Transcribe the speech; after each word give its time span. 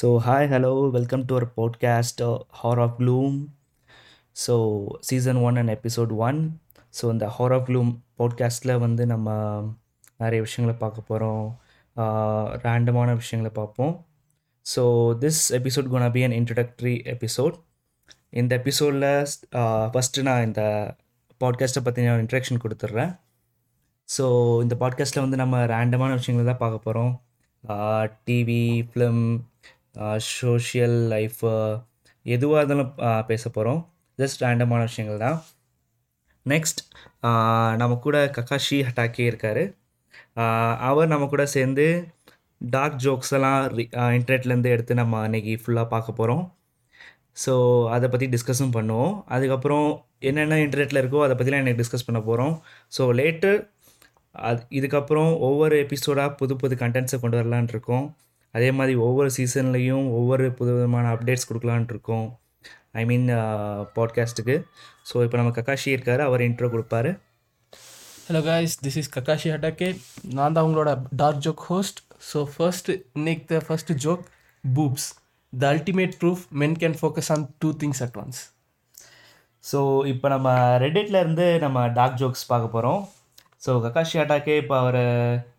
So 0.00 0.08
hi 0.26 0.46
hello 0.52 0.70
welcome 0.90 1.22
to 1.24 1.34
our 1.34 1.46
podcast 1.56 2.20
hour 2.58 2.78
of 2.78 2.94
gloom 3.00 3.34
so 4.36 4.54
season 5.00 5.36
one 5.36 5.56
and 5.56 5.72
episode 5.74 6.12
one 6.18 6.38
so 6.98 7.04
இந்த 7.10 7.26
hour 7.26 7.54
of 7.56 7.66
க்ளூம் 7.68 7.90
பாட்காஸ்ட்டில் 8.18 8.72
வந்து 8.78 9.06
நம்ம 9.06 9.28
நிறைய 10.16 10.40
விஷயங்களை 10.42 10.74
பார்க்க 10.78 11.08
போகிறோம் 11.10 11.44
ரேண்டமான 12.64 13.08
விஷயங்களை 13.14 13.52
பார்ப்போம். 13.60 13.92
So 14.66 14.84
this 15.24 15.42
episode 15.58 15.92
gonna 15.94 16.08
be 16.10 16.22
an 16.22 16.36
introductory 16.40 16.94
episode 17.14 17.58
இந்த 18.30 18.54
எபிசோடில் 18.62 19.08
ஃபஸ்ட்டு 19.92 20.22
நான் 20.22 20.42
இந்த 20.42 20.62
பாட்காஸ்ட்டை 21.40 21.84
பற்றி 21.84 22.08
நான் 22.08 22.24
இன்ட்ரெக்ஷன் 22.24 22.62
கொடுத்துட்றேன். 22.64 23.12
ஸோ 24.08 24.24
இந்த 24.62 24.76
பாட்காஸ்ட்டில் 24.84 25.26
வந்து 25.26 25.42
நம்ம 25.44 25.64
ரேண்டமான 25.66 26.12
விஷயங்களை 26.12 26.46
தான் 26.52 26.64
பார்க்க 26.64 26.86
போகிறோம் 26.88 27.12
டிவி 28.26 28.62
ஃபிலிம் 28.90 29.24
சோஷியல் 30.38 30.98
லைஃப் 31.14 31.40
எதுவாக 32.26 32.60
இருந்தாலும் 32.60 32.92
பேச 33.30 33.44
போகிறோம் 33.56 33.80
ஜஸ்ட் 34.18 34.42
ரேண்டமான 34.44 34.80
விஷயங்கள் 34.88 35.24
தான். 35.26 35.38
நெக்ஸ்ட் 36.46 36.80
நம்ம 37.80 37.98
கூட 38.06 38.16
கக்காஷி 38.36 38.78
ஹட்டாக்கே 38.88 39.26
இருக்கார். 39.30 39.62
அவர் 40.90 41.12
நம்ம 41.12 41.26
கூட 41.34 41.44
சேர்ந்து 41.56 41.86
டார்க் 42.60 43.00
ஜோக்ஸ் 43.04 43.34
எல்லாம் 43.38 43.58
இன்டர்நெட்லேருந்து 44.18 44.72
எடுத்து 44.76 45.00
நம்ம 45.02 45.20
அன்றைக்கி 45.26 45.52
ஃபுல்லாக 45.62 45.88
பார்க்க 45.94 46.18
போகிறோம் 46.20 46.44
ஸோ 47.44 47.52
அதை 47.96 48.06
பற்றி 48.12 48.26
டிஸ்கஸும் 48.34 48.74
பண்ணுவோம். 48.76 49.12
அதுக்கப்புறம் 49.34 49.86
என்னென்ன 50.30 50.58
இன்டர்நெட்டில் 50.64 51.00
இருக்கோ 51.02 51.20
அதை 51.26 51.34
பற்றிலாம் 51.38 51.62
எனக்கு 51.64 51.80
டிஸ்கஸ் 51.82 52.06
பண்ண 52.08 52.20
போகிறோம் 52.28 52.54
ஸோ 52.96 53.02
லேட்டு 53.20 53.50
அது 54.48 54.60
இதுக்கப்புறம் 54.78 55.30
ஒவ்வொரு 55.48 55.76
எபிசோடாக 55.84 56.36
புது 56.40 56.54
புது 56.62 56.74
கண்டென்ட்ஸை 56.82 57.18
கொண்டு 57.22 57.38
வரலான் 57.40 57.70
இருக்கோம். 57.74 58.06
அதே 58.54 58.70
மாதிரி 58.70 58.94
ஒவ்வொரு 58.98 59.30
சீசன்லேயும் 59.36 60.10
ஒவ்வொரு 60.10 60.52
புது 60.52 60.74
விதமான 60.74 61.16
அப்டேட்ஸ் 61.16 61.48
கொடுக்கலான் 61.48 61.88
இருக்கோம் 61.88 62.26
ஐ 62.92 63.04
மீன் 63.04 63.26
பாட்காஸ்ட்டுக்கு 63.96 64.56
ஸோ 65.10 65.24
இப்போ 65.24 65.36
நம்ம 65.36 65.50
ககாஷி 65.50 65.86
இருக்கார் 65.86 66.20
அவர் 66.20 66.40
இன்ட்ரோ 66.40 66.68
கொடுப்பாரு. 66.70 67.10
Hello 68.28 68.44
guys 68.44 68.84
this 68.84 68.96
is 68.96 69.10
Kakashi 69.16 69.50
Hatake 69.50 69.88
நான் 70.34 70.52
தான் 70.52 70.64
உங்களோட 70.64 70.90
dark 71.16 71.40
joke 71.40 71.60
host 71.60 72.00
so 72.32 72.44
first 72.56 72.90
இன்னைக்கு 73.14 73.44
the 73.46 73.60
first 73.66 73.92
joke 73.92 74.24
boobs 74.64 75.08
the 75.52 75.72
ultimate 75.72 76.16
proof 76.20 76.46
men 76.52 76.76
can 76.78 76.96
focus 77.00 77.32
on 77.32 77.48
two 77.58 77.72
things 77.76 78.02
at 78.02 78.16
once 78.16 78.40
so 79.64 80.06
இப்போ 80.06 80.28
நம்ம 80.28 80.48
ரெடிட்ல 80.78 81.18
இருந்து 81.20 81.58
நம்ம 81.58 81.88
டார்க் 81.88 82.16
ஜோக்ஸ் 82.16 82.46
பார்க்க 82.48 82.68
போகிறோம் 82.68 83.00
ஸோ 83.66 83.70
ககாஷி 83.82 84.18
அட்டாக்கே 84.18 84.56
இப்போ 84.56 84.78
அவர் 84.78 85.02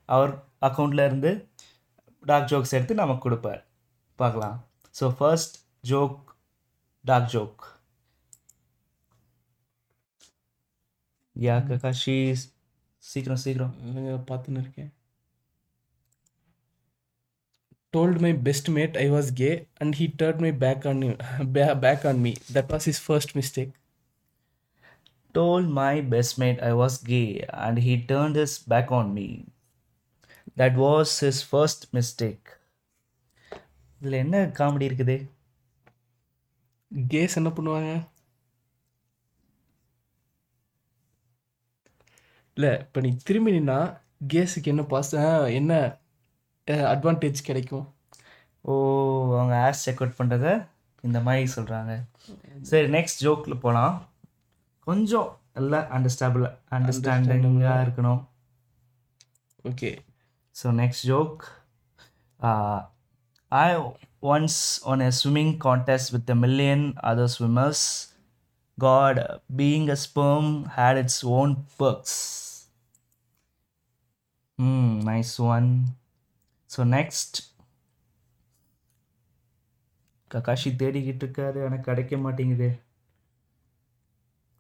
அவர் 0.06 0.32
அக்கௌண்ட்ல 0.62 1.06
இருந்து 1.06 1.32
டார்க் 2.24 2.50
ஜோக்ஸ் 2.52 2.76
எடுத்து 2.78 3.02
நமக்கு 3.02 3.24
கொடுப்பார் 3.26 3.62
பார்க்கலாம் 4.20 4.58
so 5.00 5.08
first 5.20 5.56
joke 5.84 6.18
dark 7.06 7.30
joke 7.36 7.64
yeah 11.36 11.56
Kakashi 11.70 12.18
சீக்கிரம் 13.04 13.44
சீக்கிரம் 13.44 13.76
பார்த்துன்னு 14.32 14.64
இருக்கேன் 14.66 14.92
told 17.94 18.22
my 18.22 18.32
best 18.46 18.66
mate 18.70 18.96
I 18.96 19.10
was 19.10 19.32
gay 19.32 19.56
and 19.82 19.96
he 19.96 20.08
turned 20.20 20.40
my 20.40 20.52
back 20.52 20.86
on 20.86 21.02
him, 21.02 21.16
ba- 21.56 21.76
back 21.76 22.06
on 22.06 22.22
me. 22.22 22.32
That 22.50 22.70
was 22.70 22.86
his 22.86 23.00
first 23.00 23.36
mistake. 23.36 23.72
told 25.36 25.70
my 25.70 26.02
best 26.04 26.38
mate 26.38 26.62
I 26.62 26.74
was 26.74 26.98
gay 27.00 27.28
and 27.66 27.80
he 27.80 27.94
turned 28.04 28.36
his 28.36 28.60
back 28.60 28.92
That 30.60 30.74
was 30.84 31.10
his 31.26 31.38
first 31.52 31.82
mistake. 31.98 32.48
இதில் 34.02 34.22
என்ன 34.24 34.38
comedy 34.60 34.88
இருக்குது? 34.90 35.16
Case 37.14 37.38
என்ன 37.40 37.50
பண்ணுவாங்க? 37.58 37.92
இல்லை 42.58 42.72
இப்போ 42.84 43.00
நீ 43.06 43.12
திரும்பி 43.28 43.52
நின்னா 43.58 43.80
கேஸுக்கு 44.34 44.72
என்ன 44.74 44.84
பாஸ் 44.94 45.12
என்ன 45.60 45.74
அட்வான்டேஜ் 46.94 47.48
கிடைக்கும்? 47.50 47.88
ஓ 48.70 48.72
அவங்க 49.38 49.56
ஆஸ் 49.68 49.84
செக் 49.86 50.02
அவுட் 50.04 50.20
பண்ணுறத 50.20 50.48
இந்த 51.08 51.20
மாதிரி 51.28 51.52
சொல்கிறாங்க 51.56 51.94
சரி 52.72 52.88
நெக்ஸ்ட் 52.98 53.24
ஜோக்கில் 53.26 53.62
போகலாம் 53.66 53.96
கொஞ்சம் 54.90 55.30
நல்லா 55.58 55.80
அண்டர்ஸ்டாபிள் 55.96 56.44
அண்டர்ஸ்டாண்டிங்காக 56.78 57.84
இருக்கணும். 57.86 58.22
Okay 59.70 59.90
So 60.62 60.70
next 60.70 61.02
joke. 61.02 61.52
Uh, 62.40 62.84
I 63.52 63.94
once 64.22 64.80
on 64.84 65.02
a 65.02 65.12
swimming 65.12 65.58
contest 65.58 66.14
with 66.14 66.30
a 66.30 66.36
million 66.36 67.00
other 67.02 67.28
swimmers. 67.28 68.14
God, 68.78 69.42
being 69.56 69.90
a 69.90 69.96
sperm, 69.96 70.66
had 70.66 70.98
its 70.98 71.24
own 71.24 71.66
perks. 71.80 72.68
Hmm, 74.60 75.00
nice 75.00 75.40
one. 75.40 75.72
So 76.68 76.84
next. 76.84 77.48
Kakashi 80.32 80.70
தேடிக்கிட்டு 80.82 81.24
இருக்காரு 81.26 81.60
ஆனால் 81.66 81.82
கிடைக்க 81.82 82.18
மாட்டேங்குது 82.18 82.70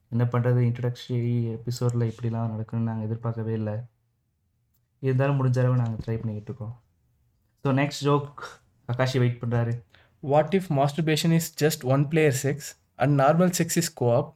என்ன 0.09 0.23
பண்ணுறது 0.23 0.61
இன்ட்ரடக்ஷரி 0.69 1.35
எபிசோடில் 1.51 2.09
இப்படிலாம் 2.11 2.51
நடக்கணும்னு 2.53 2.89
நாங்கள் 2.89 3.05
எதிர்பார்க்கவே 3.05 3.53
இல்லை 3.53 3.75
இருந்தாலும் 5.03 5.37
முடிஞ்ச 5.39 5.59
அளவு 5.61 5.81
நாங்கள் 5.81 6.01
ட்ரை 6.05 6.15
பண்ணிக்கிட்டு 6.19 6.51
இருக்கோம். 6.51 6.73
So 7.65 7.71
next 7.81 8.03
joke 8.07 8.29
Kakashi 8.89 9.17
wait 9.23 9.39
பண்ணுறாரு 9.41 9.73
what 10.23 10.53
if 10.59 10.69
masturbation 10.79 11.33
is 11.39 11.49
just 11.63 11.83
one 11.93 12.03
player 12.11 12.37
sex 12.45 12.69
and 13.03 13.15
normal 13.23 13.53
sex 13.59 13.79
is 13.81 13.91
co-op 14.01 14.29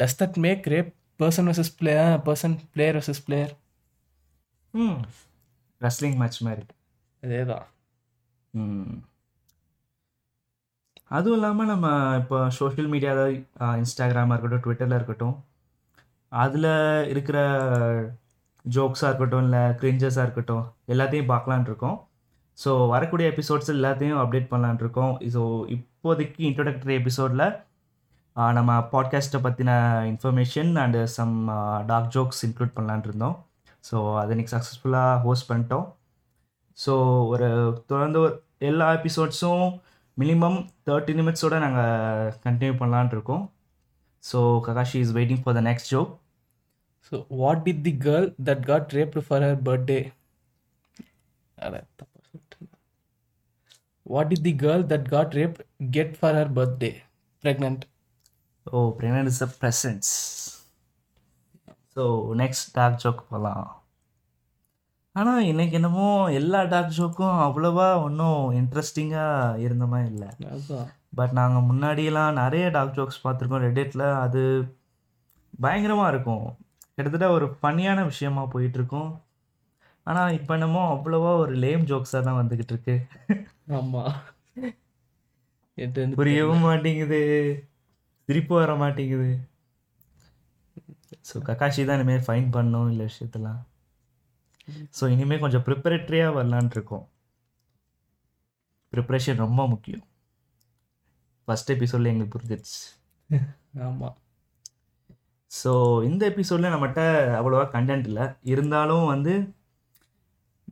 does 0.00 0.18
that 0.22 0.38
make 0.46 0.66
rape 0.74 0.90
person 1.20 1.48
versus 1.50 1.72
play 1.80 1.94
person 2.28 2.56
player 2.74 2.96
versus 2.98 3.22
player 3.28 3.52
hmm 4.74 4.98
wrestling 5.80 6.18
match 6.20 6.42
மாதிரி. 6.46 6.64
அதே 7.22 7.40
தான் 7.50 7.64
ம் 8.54 8.94
அதுவும் 11.16 11.36
இல்லாமல் 11.38 11.70
நம்ம 11.72 11.86
இப்போ 12.20 12.36
social 12.58 12.90
மீடியாவில் 12.92 13.34
இன்ஸ்டாகிராமாக 13.80 14.36
இருக்கட்டும் 14.36 14.64
ட்விட்டரில் 14.64 14.98
இருக்கட்டும் 14.98 15.34
அதில் 16.32 16.70
இருக்கிற 17.12 17.38
ஜோக்ஸாக 18.64 19.08
இருக்கட்டும் 19.10 19.44
இல்லை 19.46 19.62
கிரிஞ்சஸாக 19.82 20.26
இருக்கட்டும் 20.26 20.64
எல்லாத்தையும் 20.92 21.30
பார்க்கலான் 21.32 21.68
இருக்கோம். 21.70 21.98
ஸோ 22.58 22.70
வரக்கூடிய 22.94 23.26
எபிசோட்ஸ் 23.32 23.70
எல்லாத்தையும் 23.74 24.18
அப்டேட் 24.22 24.50
பண்ணலான் 24.52 24.80
இருக்கோம். 24.84 25.12
ஸோ 25.34 25.42
இப்போதைக்கு 25.76 26.42
இன்ட்ரோடக்டரி 26.48 26.94
எபிசோடில் 27.02 27.46
நம்ம 28.58 28.72
பாட்காஸ்ட்டை 28.92 29.40
பற்றின 29.46 29.70
information 30.10 30.70
and 30.82 31.00
some 31.16 31.34
dark 31.90 32.12
jokes 32.16 32.42
include 32.46 32.76
பண்ணலான் 32.76 33.06
இருந்தோம். 33.08 33.36
ஸோ 33.88 33.96
அதை 34.20 34.30
இன்னைக்கு 34.34 34.54
சக்ஸஸ்ஃபுல்லாக 34.56 35.20
ஹோஸ்ட் 35.26 35.48
பண்ணிட்டோம். 35.50 35.86
ஸோ 36.78 36.92
ஒரு 37.32 37.48
தொடர்ந்து 37.90 38.18
ஒரு 38.24 38.32
எல்லா 38.70 38.88
எபிசோட்ஸும் 38.98 39.66
மினிமம் 40.16 40.58
தேர்ட்டி 40.88 41.12
நிமிட்ஸோட 41.18 41.58
நாங்கள் 41.64 42.32
கண்டினியூ 42.46 42.74
பண்ணலான் 42.80 43.12
இருக்கோம். 43.16 43.44
So 44.24 44.38
Kakashi 44.66 44.98
is 45.04 45.14
waiting 45.18 45.42
for 45.44 45.56
the 45.58 45.62
next 45.68 45.90
joke 45.94 46.12
so 47.06 47.14
what 47.42 47.62
did 47.66 47.84
the 47.88 47.94
girl 48.06 48.28
that 48.48 48.64
got 48.70 48.94
raped 48.98 49.22
for 49.28 49.44
her 49.46 49.60
birthday 49.68 50.00
what 54.06 54.30
did 54.32 54.46
the 54.48 54.54
girl 54.64 54.84
that 54.92 55.08
got 55.14 55.34
rape 55.40 55.58
get 55.96 56.16
for 56.20 56.38
her 56.40 56.52
birthday 56.58 56.92
pregnant 57.44 57.84
oh 58.66 58.80
pregnant 58.98 59.30
is 59.34 59.44
a 59.48 59.50
presence 59.60 60.10
so 61.94 62.02
next 62.42 62.68
dark 62.78 63.00
joke 63.04 63.22
போகலாம் 63.30 63.64
ஆனால் 65.14 65.46
இன்னைக்கு 65.48 65.74
என்னமோ 65.78 66.06
எல்லா 66.38 66.60
dark 66.72 66.94
ஜோக்கும் 66.98 67.40
அவ்வளோவா 67.46 67.88
ஒன்றும் 68.04 68.44
இன்ட்ரெஸ்டிங்காக 68.60 69.58
இருந்த 69.64 69.84
மாதிரி 69.92 70.08
இல்லை. 70.14 70.28
பட் 71.18 71.32
நாங்கள் 71.38 71.66
முன்னாடியெல்லாம் 71.70 72.38
நிறைய 72.42 72.66
டார்க் 72.76 72.96
ஜோக்ஸ் 72.98 73.22
பார்த்துருக்கோம். 73.24 73.64
ரெடிட்டில் 73.66 74.06
அது 74.24 74.42
பயங்கரமாக 75.64 76.12
இருக்கும். 76.14 76.46
கிட்டத்தட்ட 76.98 77.26
ஒரு 77.36 77.46
ஃபன்னியான 77.58 78.00
விஷயமா 78.10 78.42
போயிட்டுருக்கும். 78.54 79.10
ஆனால் 80.06 80.34
இப்போ 80.38 80.52
என்னமோ 80.58 80.82
அவ்வளோவா 80.94 81.32
ஒரு 81.42 81.54
லேம் 81.64 81.84
ஜோக்ஸாக 81.90 82.22
தான் 82.26 82.38
வந்துக்கிட்டு 82.40 82.74
இருக்கு 82.74 82.96
ஆமாம் 83.78 84.14
புரியவும் 86.18 86.66
மாட்டேங்குது. 86.68 87.20
சிரிப்பு 88.28 88.54
வர 88.60 88.72
மாட்டேங்குது. 88.82 89.30
ஸோ 91.28 91.36
ககாஷி 91.48 91.82
தான் 91.88 91.98
இனிமேல் 92.00 92.26
ஃபைன் 92.26 92.48
பண்ணணும் 92.56 92.90
இல்லை 92.92 93.04
விஷயத்தெல்லாம். 93.10 93.60
ஸோ 94.98 95.04
இனிமேல் 95.14 95.42
கொஞ்சம் 95.44 95.64
ப்ரிப்பரேட்டரியாக 95.68 96.36
வரலான் 96.38 96.72
இருக்கோம் 96.76 97.04
ப்ரிப்ரேஷன் 98.92 99.42
ரொம்ப 99.44 99.60
முக்கியம். 99.74 100.04
ஃபஸ்ட் 101.48 101.72
எபிசோடில் 101.74 102.10
எங்களுக்கு 102.12 102.34
புரிஞ்சிருச்சு. 102.36 102.80
ஆமாம் 103.86 104.16
ஸோ 105.52 105.70
இந்த 106.08 106.22
எபிசோடில் 106.32 106.72
நம்மகிட்ட 106.74 107.02
அவ்வளோவா 107.38 107.64
கண்டென்ட் 107.76 108.06
இல்லை. 108.10 108.26
இருந்தாலும் 108.52 109.06
வந்து 109.12 109.32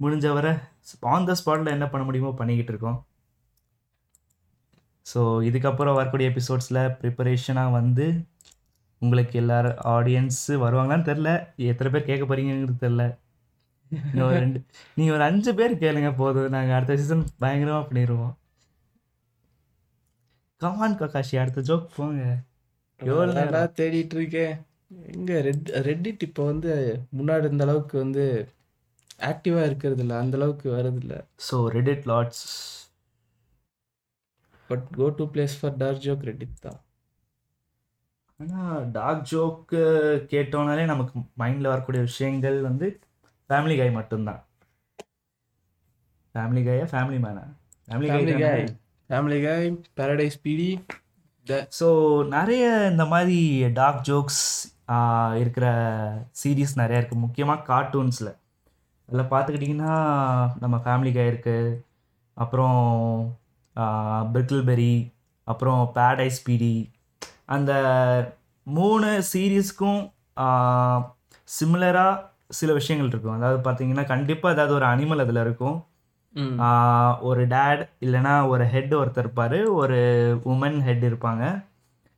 முடிஞ்ச 0.02 0.26
வரை 0.36 0.52
ஆன் 1.14 1.26
த 1.28 1.32
ஸ்பாட்டில் 1.40 1.74
என்ன 1.76 1.86
பண்ண 1.92 2.04
முடியுமோ 2.08 2.30
பண்ணிக்கிட்டு 2.40 2.72
இருக்கோம். 2.74 2.98
ஸோ 5.06 5.20
இதுக்கப்புறம் 5.48 5.98
வரக்கூடிய 5.98 6.30
எபிசோட்ஸில் 6.32 6.80
ப்ரிப்பரேஷனாக 7.00 7.76
வந்து 7.78 8.06
உங்களுக்கு 9.02 9.36
எல்லாரும் 9.42 9.78
ஆடியன்ஸு 9.94 10.54
வருவாங்களான்னு 10.64 11.08
தெரில 11.10 11.30
எத்தனை 11.70 11.90
பேர் 11.92 12.08
கேட்க 12.10 12.24
போகிறீங்கிறது 12.24 12.76
தெரில 12.84 13.04
இன்னும் 13.90 14.26
ஒரு 14.28 14.38
ரெண்டு 14.44 14.58
நீங்கள் 14.96 15.14
ஒரு 15.16 15.24
அஞ்சு 15.28 15.52
பேர் 15.58 15.72
கேளுங்க 15.84 16.10
போதும். 16.20 16.52
நாங்கள் 16.56 16.76
அடுத்த 16.78 16.96
சீசன் 17.00 17.24
பயங்கரமாக 17.44 17.84
பண்ணிடுவோம் 17.88 18.34
கமான் 20.60 20.98
ககாஷி 21.00 21.36
அடுத்த 21.42 21.60
ஜோக் 21.68 21.94
போங்க. 21.96 22.24
எவ்வளோ 23.00 23.32
நேரம்? 23.38 23.74
தேடிட்டு 23.78 24.16
இருக்கேன். 24.18 24.54
எங்க 24.90 25.32
ரெட் 25.46 25.68
ரெட்டிட் 25.88 26.22
இப்போ 26.26 26.42
வந்து 26.50 26.70
முன்னாடி 27.18 27.46
இருந்த 27.46 27.64
அளவுக்கு 27.66 27.96
வந்து 28.04 28.24
ஆக்டிவா 29.30 29.62
இருக்கிறது 29.68 30.02
இல்ல 30.04 30.14
அந்த 30.22 30.36
அளவுக்கு 30.38 30.68
வரது 30.76 31.00
இல்ல 31.02 31.14
so 31.48 31.56
Reddit 31.76 32.06
lots 32.10 32.44
but 34.70 34.86
go 34.98 35.06
to 35.18 35.24
place 35.34 35.56
for 35.60 35.76
dark 35.82 36.04
joke 36.04 36.26
Reddit 36.28 36.60
தான். 36.66 36.78
ஆனால் 38.40 38.84
டார்க் 38.92 39.24
ஜோக்கு 39.30 39.80
கேட்டோனாலே 40.32 40.84
நமக்கு 40.92 41.14
மைண்டில் 41.42 41.72
வரக்கூடிய 41.72 42.02
விஷயங்கள் 42.08 42.58
வந்து 42.68 42.86
ஃபேமிலி 43.50 43.76
கை 43.80 43.88
மட்டும்தான். 43.98 44.40
ஃபேமிலி 46.34 46.62
கையா 46.66 46.86
ஃபேமிலி 46.92 47.18
மேனா 47.24 47.44
family 47.88 48.08
family 48.10 48.34
guy 48.34 48.50
guy 48.50 48.62
family 49.10 49.38
guy 49.46 49.60
paradise 49.98 50.42
பிடி 50.44 50.68
ஸோ 51.78 51.88
நிறைய 52.36 52.64
இந்த 52.90 53.04
மாதிரி 53.04 53.38
டார்க் 53.78 54.04
ஜோக்ஸ் 54.08 54.42
இருக்கிற 55.42 55.66
சீரீஸ் 56.40 56.72
நிறைய 56.74 57.00
இருக்குது 57.00 57.24
முக்கியமாக 57.24 57.66
கார்ட்டூன்ஸில் 57.70 58.32
அதில் 59.08 59.30
பார்த்துக்கிட்டிங்கன்னா 59.32 59.94
நம்ம 60.62 60.76
ஃபேமிலி 60.84 61.12
கை 61.12 61.26
இருக்குது 61.32 61.78
அப்புறம் 62.36 62.80
பிரிக்கிள்பெரி 64.34 64.94
அப்புறம் 65.44 65.92
பேடைஸ் 65.94 66.40
பிடி 66.44 66.74
அந்த 67.46 67.72
மூணு 68.66 69.08
சீரீஸ்க்கும் 69.32 70.00
சிமிலராக 71.48 72.28
சில 72.58 72.72
விஷயங்கள் 72.72 73.10
இருக்கும். 73.12 73.36
அதாவது 73.38 73.58
பார்த்தீங்கன்னா 73.66 74.04
கண்டிப்பாக 74.12 74.54
ஏதாவது 74.54 74.74
ஒரு 74.78 74.86
அனிமல் 74.92 75.22
அதில் 75.24 75.40
இருக்கும். 75.46 75.76
ஒரு 77.20 77.46
டேட் 77.46 77.88
இல்லைன்னா 78.00 78.48
ஒரு 78.48 78.64
ஹெட் 78.64 78.94
ஒருத்தர் 78.94 79.18
இருப்பார். 79.18 79.64
ஒரு 79.64 79.96
உமன் 80.44 80.80
ஹெட் 80.80 81.04
இருப்பாங்க. 81.04 81.64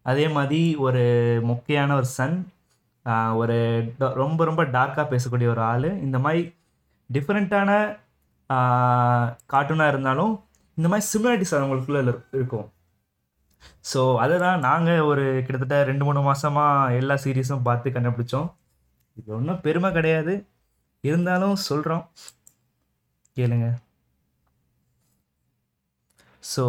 அதே 0.02 0.28
மாதிரி 0.28 0.76
ஒரு 0.76 1.00
மொக்கையான 1.46 1.92
ஒரு 1.92 2.04
சன் 2.04 2.52
ஒரு 3.34 3.54
ட- 4.00 4.12
ரொம்ப 4.12 4.44
ரொம்ப 4.44 4.64
டார்க்காக 4.64 5.06
பேசக்கூடிய 5.10 5.46
ஒரு 5.46 5.60
ஆள். 5.60 6.00
இந்த 6.00 6.18
மாதிரி 6.18 6.54
டிஃப்ரெண்ட்டான 7.12 7.98
கார்ட்டூனாக 9.52 9.88
இருந்தாலும் 9.88 10.44
இந்த 10.74 10.88
மாதிரி 10.88 11.06
சிமிலாரிட்டிஸ் 11.12 11.54
அவங்களுக்குள்ள 11.54 12.22
இருக்கும். 12.32 12.70
ஸோ 13.94 14.16
அதை 14.16 14.38
தான் 14.38 14.58
நாங்கள் 14.58 15.00
ஒரு 15.00 15.42
கிட்டத்தட்ட 15.46 15.84
ரெண்டு 15.84 16.04
மூணு 16.04 16.32
மாதமாக 16.32 16.96
எல்லா 16.96 17.14
சீரீஸும் 17.14 17.62
பார்த்து 17.62 17.90
கண்டுபிடிச்சோம். 17.90 18.52
இது 19.14 19.34
ஒன்றும் 19.36 19.60
பெருமை 19.60 19.92
கிடையாது. 19.92 20.46
இருந்தாலும் 21.00 21.56
சொல்கிறோம் 21.56 22.10
so 26.42 26.62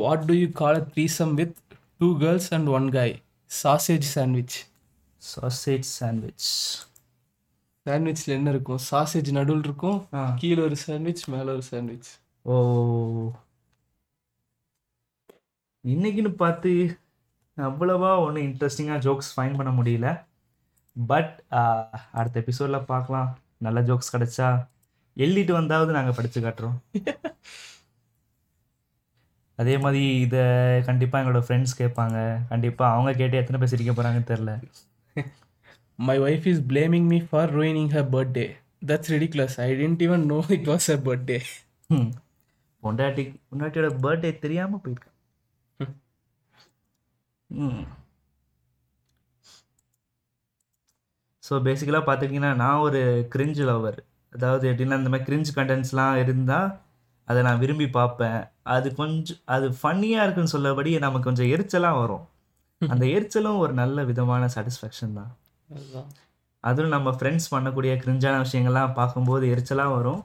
what 0.00 0.26
do 0.26 0.34
you 0.34 0.46
call 0.54 0.78
a 0.80 0.84
threesome 0.92 1.32
with 1.34 1.56
two 2.00 2.08
girls 2.18 2.48
and 2.54 2.68
one 2.68 2.88
guy? 2.90 3.10
Sausage 3.50 4.06
sandwich 4.14 4.56
sausage 5.22 5.88
sandwich 5.98 6.48
சாண்ட்விச்ல 7.86 8.32
என்ன 8.32 8.50
இருக்கும்? 8.50 8.80
சாசேஜ் 8.90 9.30
நடுவில் 9.30 9.64
இருக்கும் 9.64 9.98
கீழே 10.36 10.60
ஒரு 10.62 10.76
சாண்ட்விச் 10.76 11.24
மேலே 11.28 11.50
ஒரு 11.52 11.64
சாண்ட்விச் 11.70 12.10
ஓ. 12.46 12.54
இன்னைக்குன்னு 15.84 16.32
பார்த்து 16.34 16.70
அவ்வளவா 17.58 18.10
ஒன்றும் 18.18 18.46
இன்ட்ரெஸ்டிங்காக 18.46 18.98
ஜோக்ஸ் 18.98 19.30
ஃபைன் 19.34 19.58
பண்ண 19.58 19.70
முடியல. 19.72 20.08
பட் 20.96 21.32
அடுத்த 22.12 22.36
எபிசோடில் 22.40 22.88
பார்க்கலாம். 22.90 23.30
நல்ல 23.58 23.80
ஜோக்ஸ் 23.82 24.14
கிடைச்சா. 24.14 24.48
எழுதிட்டு 25.16 25.52
வந்தாவது 25.52 25.92
நாங்கள் 25.92 26.18
படித்து 26.18 26.40
காட்டுறோம். 26.40 26.78
அதே 29.58 29.74
மாதிரி 29.78 30.02
இதை 30.20 30.42
கண்டிப்பாக 30.82 31.20
எங்களோட 31.22 31.42
ஃப்ரெண்ட்ஸ் 31.46 31.78
கேட்பாங்க 31.78 32.18
கண்டிப்பாக 32.48 32.94
அவங்க 32.94 33.12
கேட்டு 33.12 33.36
எத்தனை 33.36 33.60
பேர் 33.60 33.72
சிரிக்க 33.74 33.92
போகிறாங்கன்னு 33.92 34.30
தெரில 34.32 34.52
my 35.98 36.16
wife 36.20 36.46
is 36.46 36.62
blaming 36.72 37.08
me 37.12 37.18
for 37.30 37.52
ruining 37.58 37.90
her 37.96 38.04
birthday 38.14 38.46
that's 38.86 39.12
ridiculous. 39.14 39.52
I 39.58 39.68
didn't 39.74 40.02
even 40.06 40.22
know 40.30 40.40
it 40.56 40.64
was 40.70 40.86
her 40.90 40.98
birthday. 41.08 41.38
பொண்டாட்டி 42.82 43.22
பொண்டாட்டியோட 43.50 43.88
பர்த்டே 44.04 44.30
தெரியாமல் 44.38 44.82
போயிருக்கேன் 44.82 45.14
ஸோ 51.44 51.54
பேசிக்கலாக 51.66 52.06
பார்த்துக்கிட்டிங்கன்னா 52.06 52.54
நான் 52.54 52.84
ஒரு 52.86 53.00
கிரிஞ்சு 53.34 53.64
லவர் 53.68 53.98
அதாவது 54.32 54.64
எப்படின்னா 54.70 54.98
இந்த 55.00 55.10
மாதிரி 55.12 55.26
கிரிஞ்சு 55.28 55.52
கண்டென்ட்ஸ்லாம் 55.56 56.16
இருந்தால் 56.22 56.70
அதை 57.28 57.40
நான் 57.46 57.60
விரும்பி 57.62 57.86
பார்ப்பேன். 57.98 58.38
அது 58.74 58.88
கொஞ்சம் 59.00 59.40
அது 59.54 59.66
ஃபன்னியாக 59.78 60.24
இருக்குன்னு 60.26 60.54
சொல்லபடி 60.54 60.90
நமக்கு 61.06 61.28
கொஞ்சம் 61.28 61.50
எரிச்சலாக 61.54 62.00
வரும். 62.02 62.24
அந்த 62.80 63.04
எரிச்சலும் 63.16 63.60
ஒரு 63.64 63.72
நல்ல 63.82 64.04
விதமான 64.10 64.48
சாட்டிஸ்ஃபேக்ஷன் 64.54 65.16
தான். 65.18 65.32
அதுவும் 66.64 66.94
நம்ம 66.96 67.08
ஃப்ரெண்ட்ஸ் 67.18 67.52
பண்ணக்கூடிய 67.54 67.92
கிரிஞ்சான 68.02 68.36
விஷயங்கள்லாம் 68.46 68.96
பார்க்கும்போது 69.00 69.44
எரிச்சலாக 69.54 69.96
வரும். 69.98 70.20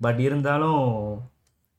பட் 0.00 0.20
இருந்தாலும் 0.26 0.80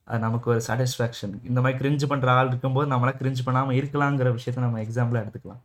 அது 0.08 0.20
நமக்கு 0.26 0.46
ஒரு 0.52 0.60
சாட்டிஸ்ஃபேக்ஷன் 0.66 1.34
இந்த 1.48 1.58
மாதிரி 1.62 1.78
கிரிஞ்சு 1.80 2.06
பண்ணுற 2.10 2.28
ஆள் 2.38 2.50
இருக்கும்போது 2.50 2.88
நம்மளாம் 2.92 3.20
கிரிஞ்சு 3.20 3.42
பண்ணாமல் 3.46 3.76
இருக்கலாங்கிற 3.78 4.30
விஷயத்த 4.38 4.64
நம்ம 4.66 4.80
எக்ஸாம்பிளாக 4.86 5.24
எடுத்துக்கலாம். 5.24 5.62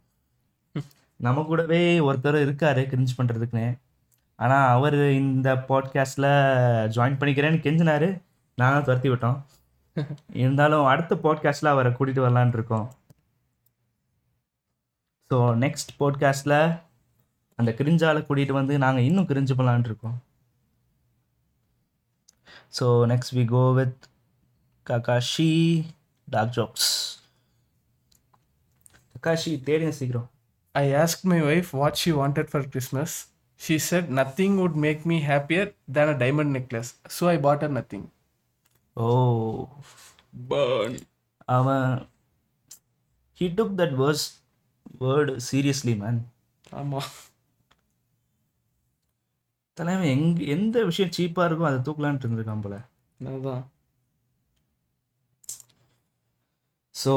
நம்ம 1.19 1.43
கூடவே 1.49 1.81
ஒருத்தர் 2.07 2.37
இருக்காரு 2.45 2.81
கிரிஞ்சு 2.91 3.13
பண்ணுறதுக்குன்னு 3.17 3.67
ஆனால் 4.39 4.67
அவர் 4.75 4.97
இந்த 5.23 5.49
பாட்காஸ்ட்டில் 5.69 6.31
ஜாயின் 6.95 7.19
பண்ணிக்கிறேன்னு 7.21 7.63
கெஞ்சினாரு. 7.65 8.09
நானும் 8.61 8.85
துரத்தி 8.87 9.09
விட்டோம் 9.11 9.37
இருந்தாலும் 10.41 10.85
அடுத்த 10.91 11.13
பாட்காஸ்ட்டில் 11.25 11.73
அவரை 11.73 11.91
கூட்டிகிட்டு 11.93 12.25
வரலான்னு 12.25 12.57
இருக்கோம். 12.57 12.87
ஸோ 15.31 15.37
நெக்ஸ்ட் 15.63 15.91
பாட்காஸ்ட்டில் 15.99 16.59
அந்த 17.59 17.71
கிரிஞ்சால 17.79 18.19
கூட்டிகிட்டு 18.27 18.59
வந்து 18.59 18.75
நாங்கள் 18.85 19.07
இன்னும் 19.09 19.29
கிரிஞ்சு 19.31 19.55
பண்ணலான்னு 19.57 19.89
இருக்கோம். 19.91 20.17
So 22.77 22.85
next 23.11 23.35
we 23.39 23.43
go 23.55 23.63
with 23.79 23.99
Kakashi 24.87 25.51
dark 26.27 26.53
jokes 26.57 26.89
Kakashi 29.15 29.51
தேடிங்க 29.67 29.93
சீக்கிரம். 29.99 30.27
I 30.75 30.85
ask 31.01 31.25
my 31.31 31.39
wife 31.49 31.71
what 31.79 31.99
she 32.01 32.11
wanted 32.21 32.51
for 32.51 32.67
Christmas 32.73 33.15
she 33.59 33.75
said 33.89 34.09
nothing 34.19 34.55
would 34.61 34.77
make 34.85 35.01
me 35.11 35.17
happier 35.31 35.69
than 35.97 36.11
a 36.13 36.17
diamond 36.23 36.53
necklace 36.57 36.91
so 37.17 37.25
I 37.33 37.37
bought 37.47 37.65
her 37.67 37.75
nothing 37.79 38.07
oh. 38.99 39.09
Burn. 40.49 40.91
அவன் 41.49 41.87
he 43.41 43.45
took 43.59 43.75
that 43.79 43.95
worse 44.01 44.25
word 45.01 45.33
seriously 45.49 45.93
man 46.01 46.19
ஆமா. 46.79 47.01
தலைமை 49.77 50.07
எங் 50.13 50.25
எந்த 50.55 50.77
விஷயம் 50.83 51.13
சீப்பாக 51.17 51.47
இருக்கும் 51.47 51.69
அதை 51.69 51.79
தூக்கலான்ட்டு 51.87 52.25
இருந்திருக்கான் 52.25 52.63
போல. 52.65 52.77
அதுதான் 53.19 53.63
ஸோ 56.95 57.11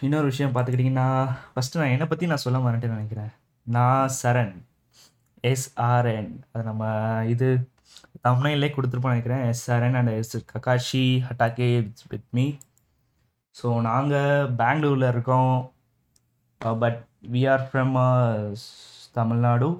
இன்னொரு 0.00 0.26
விஷயம் 0.30 0.54
பார்த்துக்கிட்டிங்கன்னா 0.54 1.08
ஃபஸ்ட்டு 1.52 1.80
நான் 1.80 1.92
என்னை 1.94 2.06
பற்றி 2.06 2.30
நான் 2.30 2.44
சொல்ல 2.46 2.58
மாட்டேன்னு 2.58 2.96
நினைக்கிறேன். 2.96 3.32
நான் 3.66 4.08
சரண். 4.22 4.54
எஸ்ஆர்என் 5.44 6.32
அது 6.52 6.64
நம்ம 6.64 6.82
இது 7.34 7.48
தமிழ்நிலே 8.26 8.68
கொடுத்துருப்போம் 8.74 9.14
நினைக்கிறேன். 9.14 9.42
S 9.50 9.62
SRN 9.62 9.96
and 10.00 10.12
S 10.18 10.34
Kakashi 10.52 11.04
Hatake 11.28 11.68
with 12.12 12.28
me 12.38 12.46
so 13.56 13.68
நாங்கள் 13.88 14.50
பெங்களூரில் 14.60 15.08
இருக்கோம். 15.12 15.54
But 16.82 17.00
we 17.34 17.42
are 17.54 17.64
from 17.68 17.94
Tamil Nadu 19.18 19.70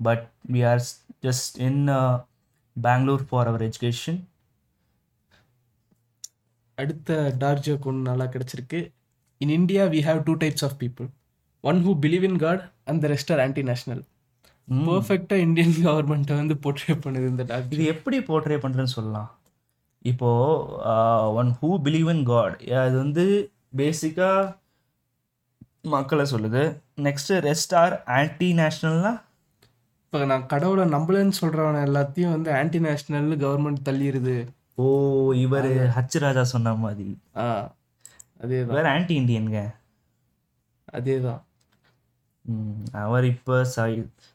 but 0.00 0.24
we 0.54 0.62
are 0.70 0.82
just 1.26 1.58
in 1.68 1.82
Bangalore 2.76 3.26
for 3.28 3.50
our 3.50 3.66
education 3.68 4.20
அடுத்த 6.78 7.18
டார்க் 7.42 7.64
ஜோக் 7.66 7.86
ஒன்று 7.90 8.08
நல்லா 8.10 8.26
கிடைச்சிருக்கு. 8.34 8.78
In 9.40 9.52
India 9.58 9.82
we 9.92 10.00
have 10.06 10.20
two 10.28 10.32
types 10.42 10.64
of 10.68 10.78
people 10.82 11.08
one 11.70 11.78
who 11.84 11.92
believe 12.04 12.24
in 12.28 12.40
god 12.44 12.62
and 12.90 13.00
the 13.04 13.10
rest 13.12 13.30
are 13.34 13.42
anti 13.44 13.62
national 13.70 14.02
பர்ஃபெக்டாக 14.68 15.44
Indian 15.46 15.74
கவர்மெண்ட்டை 15.86 16.36
வந்து 16.40 16.54
portray 16.64 16.94
பண்ணுது 17.04 17.26
இந்த 17.32 17.44
dark 17.50 17.74
இது 17.76 17.84
எப்படி 17.94 18.18
போர்ட்ரே 18.28 18.56
பண்ணுறேன்னு 18.62 18.96
சொல்லலாம். 18.98 19.30
இப்போது 20.10 21.34
one 21.40 21.50
who 21.60 21.70
believe 21.86 22.08
in 22.14 22.24
God 22.32 22.56
அது 22.84 22.96
வந்து 23.04 23.24
பேசிக்காக 23.80 24.56
மக்களை 25.94 26.24
சொல்லுது. 26.32 26.62
நெக்ஸ்ட்டு 27.06 27.38
ரெஸ்ட் 27.48 27.74
ஆர் 27.82 27.94
ஆன்டி 28.18 28.48
நேஷ்னல்னா 28.60 29.12
இப்போ 30.04 30.26
நான் 30.32 30.50
கடவுளை 30.52 30.84
நம்பலன்னு 30.96 31.34
சொல்கிறவன 31.42 31.80
எல்லாத்தையும் 31.88 32.34
வந்து 32.34 32.50
ஆன்டி 32.58 32.78
நேஷனல்னு 32.84 33.36
கவர்மெண்ட் 33.44 33.86
தள்ளிடுது 33.88 34.36
ஓ 34.82 34.84
இவர் 35.44 35.70
ஹச் 35.96 36.18
ராஜா 36.24 36.44
சொன்ன 36.52 36.74
மாதிரி. 36.84 37.08
ஆ 37.44 37.46
அதே 38.42 38.58
தான் 38.60 38.76
வேற 38.78 38.86
ஆன்டி 38.96 39.14
இண்டியனுங்க 39.20 39.62
அதே 40.98 41.16
தான் 41.26 41.42
அவர் 43.02 43.24
இப்போ 43.32 43.54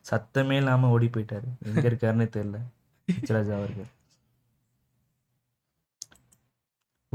சத்தமே 0.09 0.55
இல்லாமல் 0.61 0.91
ஓடி 0.95 1.07
போயிட்டாரு 1.15 1.49
எங்கே 1.69 1.85
இருக்காருன்னே 1.89 2.27
தெரியல. 2.35 2.59
பிச்சராஜ் 3.07 3.51
அவர்கள். 3.57 3.89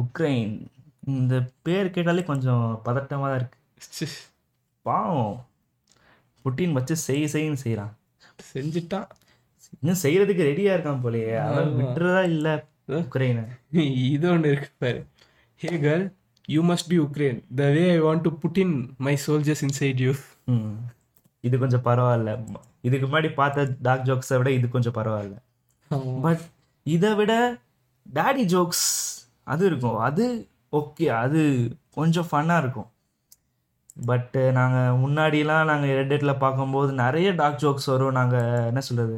உக்ரைன் 0.03 0.55
இந்த 1.15 1.35
பேர் 1.67 1.95
கேட்டாலே 1.97 2.23
கொஞ்சம் 2.31 2.67
பதட்டமாக 2.87 3.29
தான் 3.31 3.41
இருக்கு. 3.41 3.59
பாவம். 4.87 5.37
புட்டின் 6.45 6.77
வச்சு 6.77 6.95
செய் 7.07 7.25
செய்ன்னு 7.35 7.63
செய்கிறான் 7.65 7.93
செஞ்சுட்டான். 8.53 9.09
இன்னும் 9.81 10.01
செய்யறதுக்கு 10.05 10.49
ரெடியாக 10.51 10.77
இருக்கான் 10.77 11.03
போலயே. 11.05 11.33
அவன் 11.49 11.71
விட்டுறதா 11.81 12.23
இல்லை 12.35 12.55
உக்ரைனை. 13.03 13.45
இது 14.15 14.27
ஒன்று 14.35 14.53
இருக்கு 14.55 14.71
பாரு. 14.85 15.01
Hey 15.61 15.71
girl 15.87 16.07
you 16.55 16.63
must 16.71 16.91
be 16.93 16.99
Ukraine 17.07 17.39
the 17.61 17.69
way 17.77 17.85
I 17.97 17.99
want 18.07 18.25
to 18.27 18.33
put 18.45 18.61
in 18.65 18.75
my 19.09 19.15
soldiers 19.27 19.65
inside 19.69 20.01
you 20.07 20.13
hmm 20.49 20.77
இது 21.45 21.57
கொஞ்சம் 21.63 21.85
பரவாயில்ல. 21.85 22.31
இதுக்கு 22.89 23.07
முன்னாடி 23.07 23.29
பார்த்த 23.35 23.69
டார்க் 23.87 24.09
ஜோக்ஸை 24.09 24.37
விட 24.41 24.51
இது 24.51 24.67
கொஞ்சம் 24.69 24.97
பரவாயில்ல. 24.99 25.37
பட் 26.25 26.43
இதை 26.87 27.11
விட 27.21 27.33
டேடி 28.07 28.45
ஜோக்ஸ் 28.55 28.87
அது 29.53 29.63
இருக்கும். 29.67 29.99
அது 30.09 30.25
ஓகே 30.73 31.07
அது 31.23 31.41
கொஞ்சம் 31.95 32.29
ஃபன்னாக 32.31 32.63
இருக்கும். 32.65 32.89
பட்டு 34.07 34.43
நாங்கள் 34.53 34.97
முன்னாடிலாம் 35.03 35.69
நாங்கள் 35.71 35.97
ரெட்டெட்டில் 35.99 36.41
பார்க்கும்போது 36.45 36.91
நிறைய 36.93 37.29
டார்க் 37.41 37.63
ஜோக்ஸ் 37.65 37.91
வரும். 37.93 38.17
நாங்கள் 38.19 38.67
என்ன 38.71 38.81
சொல்கிறது 38.81 39.17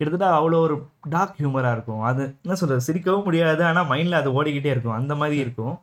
கிட்டத்தட்ட 0.00 0.26
அவ்வளோ 0.38 0.58
ஒரு 0.66 0.74
டார்க் 1.14 1.38
ஹியூமராக 1.40 1.76
இருக்கும். 1.76 2.02
அது 2.02 2.22
என்ன 2.44 2.56
சொல்கிறது 2.60 2.86
சிரிக்கவும் 2.88 3.26
முடியாது. 3.28 3.62
ஆனால் 3.64 3.88
மைண்டில் 3.92 4.20
அது 4.20 4.30
ஓடிக்கிட்டே 4.38 4.72
இருக்கும். 4.74 4.98
அந்த 5.00 5.14
மாதிரி 5.14 5.36
இருக்கும். 5.44 5.74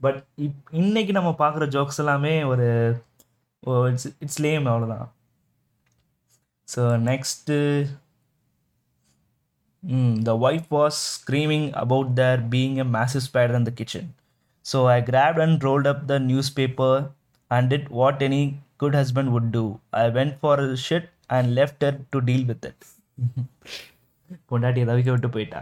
பட் 0.00 0.20
இப் 0.46 0.70
இன்னைக்கு 0.82 1.12
நம்ம 1.12 1.30
பார்க்குற 1.38 1.66
ஜோக்ஸ் 1.68 2.00
எல்லாமே 2.02 2.32
ஒரு 2.52 2.66
இட்ஸ் 3.90 4.08
இட்ஸ் 4.18 4.40
லேம் 4.42 4.66
அவ்வளோதான் 4.72 5.06
so 6.68 6.82
next 7.10 7.58
Mm, 9.82 10.22
the 10.22 10.34
wife 10.34 10.70
was 10.70 10.96
screaming 10.96 11.64
about 11.74 12.14
there 12.14 12.38
being 12.54 12.80
a 12.80 12.84
massive 12.86 13.22
spider 13.22 13.54
in 13.54 13.64
the 13.64 13.70
kitchen. 13.70 14.04
So 14.64 14.86
I 14.86 15.00
grabbed 15.02 15.38
and 15.38 15.62
rolled 15.62 15.86
up 15.86 16.06
the 16.06 16.18
newspaper 16.20 16.92
and 17.50 17.68
did 17.68 17.90
what 17.90 18.22
any 18.22 18.42
good 18.78 18.94
husband 18.94 19.32
would 19.34 19.52
do. 19.52 19.64
I 19.92 20.08
went 20.08 20.40
for 20.40 20.58
a 20.58 20.76
shit 20.76 21.10
and 21.30 21.54
left 21.54 21.82
her 21.82 21.92
to 22.12 22.20
deal 22.22 22.44
with 22.46 22.64
it. 22.64 22.78
பொண்டாட்டியை 24.50 24.84
தவிக்க 24.88 25.10
விட்டு 25.14 25.28
போயிட்டா 25.34 25.60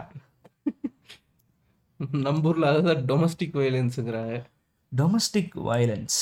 நம்ம 2.25 2.47
ஊரில் 2.49 2.69
அதுதான் 2.69 3.03
domestic 3.09 3.57
வயலன்ஸுங்கிறாங்க 3.59 4.37
domestic 4.91 5.53
violence 5.69 6.17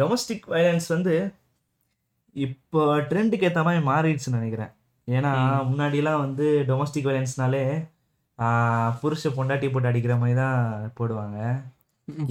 domestic 0.00 0.46
violence 0.54 0.88
வந்து 0.96 1.14
இப்போ 2.36 2.80
ட்ரெண்டுக்கு 3.10 3.46
ஏற்ற 3.48 3.62
மாதிரி 3.66 3.82
மாறிடுச்சுன்னு 3.90 4.40
நினைக்கிறேன். 4.40 4.72
ஏன்னா 5.08 5.32
முன்னாடிலாம் 5.70 6.22
வந்து 6.24 6.46
டொமஸ்டிக் 6.70 7.08
வயலன்ஸ்னாலே 7.08 7.64
புருஷ 9.00 9.30
பொண்டாட்டி 9.36 9.68
போட்டு 9.72 9.90
அடிக்கிற 9.90 10.16
மாதிரி 10.22 10.36
தான் 10.42 10.60
போடுவாங்க. 10.98 11.38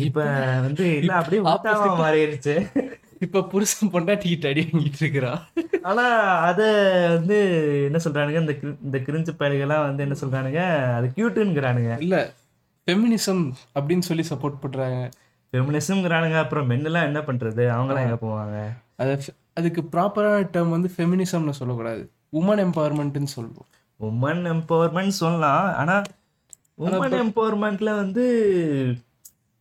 இப்போ 0.06 0.24
வந்து 0.68 0.86
இல்லை 1.02 1.16
அப்படியே 1.22 1.42
உல்டாவா 1.44 1.90
மாறிடுச்சு. 2.04 2.56
இப்போ 3.26 3.40
புருஷன் 3.52 3.92
பொண்டாட்டிக்கிட்ட 3.94 4.48
அடி 4.52 4.62
வாங்கிட்டு 4.70 5.00
இருக்கிறா. 5.04 5.32
ஆனா 5.90 6.06
அத 6.48 6.62
வந்து 7.18 7.38
என்ன 7.88 8.00
சொல்றானுங்க 8.06 8.42
இந்த 8.44 8.56
இந்த 8.88 8.98
கிரிஞ்சு 9.08 9.34
பயல்கள்லாம் 9.40 9.86
வந்து 9.88 10.06
என்ன 10.06 10.18
சொல்றானுங்க 10.22 10.64
அது 10.98 11.08
கியூட்டுங்கிறானுங்க 11.16 11.94
இல்லை 12.06 12.22
ஃபெமினிசம் 12.88 13.44
அப்படின்னு 13.78 14.08
சொல்லி 14.10 14.26
சப்போர்ட் 14.32 14.62
பண்ணுறாங்க 14.66 15.00
ஃபெமினிசம்ங்கிறானுங்க 15.52 16.38
அப்புறம் 16.38 16.70
மென்னெல்லாம் 16.70 17.04
என்ன 17.04 17.20
பண்றது? 17.20 17.64
அவங்களாம் 17.76 18.06
எங்க 18.06 18.18
போவாங்க? 18.22 18.82
அதை 18.96 19.20
அதுக்கு 19.54 19.82
ப்ராப்பரான 19.82 20.48
டேர்ம் 20.54 20.70
வந்து 20.70 20.92
ஃபெமினிசம்னு 20.98 21.50
சொல்லக்கூடாது. 21.50 22.12
உமன் 22.34 22.64
எம்பவர்மெண்ட்னு 22.66 23.24
சொல்லுவோம். 23.24 23.66
உமன் 24.00 24.44
எம்பவர்மெண்ட் 24.52 25.08
சொல்லலாம். 25.08 25.76
ஆனா 25.76 26.02
உமன் 26.78 27.18
எம்பவர்மெண்ட்ல 27.24 27.96
வந்து 27.96 28.26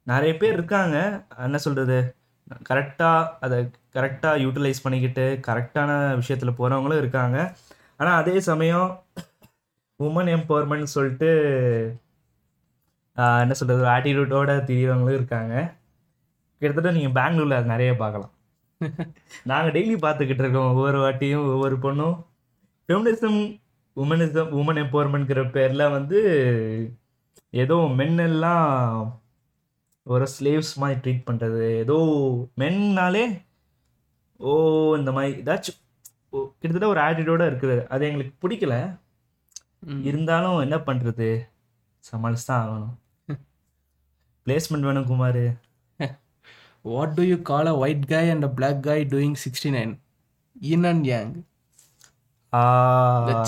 நிறைய 0.03 0.37
பேர் 0.37 0.53
இருக்காங்க. 0.53 1.23
என்ன 1.39 1.59
சொல்றது? 1.59 2.15
கரெக்டா 2.69 3.29
அதை 3.41 3.71
கரெக்டா 3.93 4.33
யூட்டிலைஸ் 4.45 4.83
பண்ணிக்கிட்டு 4.83 5.41
கரெக்டான 5.47 6.21
விஷயத்துல 6.21 6.55
போறவங்களும் 6.59 6.99
இருக்காங்க. 6.99 7.57
ஆனா 7.97 8.17
அதே 8.17 8.41
சமயம் 8.41 9.03
உமன் 10.03 10.37
எம்பவர்மெண்ட் 10.37 10.83
சொல்லிட்டு 10.83 11.29
என்ன 13.43 13.55
சொல்றது 13.61 13.85
ஆட்டிடியூட்டோட 13.95 14.51
திரியறவங்களும் 14.69 15.19
இருக்காங்க. 15.21 15.55
கிட்டத்தட்ட 16.63 16.91
நீங்க 16.99 17.11
பெங்களூர்ல 17.21 17.59
அது 17.61 17.73
நிறைய 17.75 17.93
பார்க்கலாம். 18.03 18.33
நாங்க 19.51 19.69
டெய்லி 19.77 19.97
பார்த்துக்கிட்டு 20.05 20.43
இருக்கோம். 20.45 20.71
ஒவ்வொரு 20.73 20.99
வாட்டியும் 21.05 21.47
ஒவ்வொரு 21.55 21.77
பொண்ணும். 21.85 22.17
ஃபெமினிசம் 22.89 23.39
உமனிசம் 23.97 24.51
உமன் 24.61 24.81
எம்பவர்மெண்ட்ங்கிற 24.85 25.43
பேரில் 25.57 25.93
வந்து 25.97 26.19
ஏதோ 27.55 27.77
மென் 27.99 28.19
எல்லாம் 28.29 28.67
ஒரு 30.07 30.27
ஸ்லேவ்ஸ் 30.37 30.75
மாதிரி 30.83 30.99
ட்ரீட் 31.05 31.27
பண்ணுறது 31.29 31.63
ஏதோ 31.83 31.97
மென்னாலே 32.63 33.25
ஓ 34.41 34.53
இந்த 35.01 35.11
மாதிரி 35.17 35.33
ஏதாச்சும் 35.43 35.81
கிட்டத்தட்ட 36.61 36.89
ஒரு 36.95 37.01
ஆட்டிடியூட 37.07 37.43
இருக்குது. 37.51 37.77
அது 37.95 38.03
எங்களுக்கு 38.09 38.35
பிடிக்கல. 38.43 38.75
இருந்தாலும் 40.11 40.59
என்ன 40.67 40.77
பண்ணுறது 40.89 41.29
சமாளிச்சு 42.05 42.47
தான் 42.51 42.63
ஆகணும். 42.65 42.95
பிளேஸ்மெண்ட் 44.47 44.89
வேணும் 44.89 45.11
Kumar. 45.13 45.45
What 46.95 47.15
do 47.19 47.23
you 47.31 47.37
call 47.51 47.71
a 47.73 47.77
white 47.85 48.07
guy 48.15 48.25
and 48.33 48.47
a 48.49 48.51
black 48.59 48.79
guy 48.89 48.99
doing 49.15 49.37
sixty 49.45 49.71
nine 49.77 49.95
yin 50.73 50.87
and 50.91 51.07
yang 51.13 51.33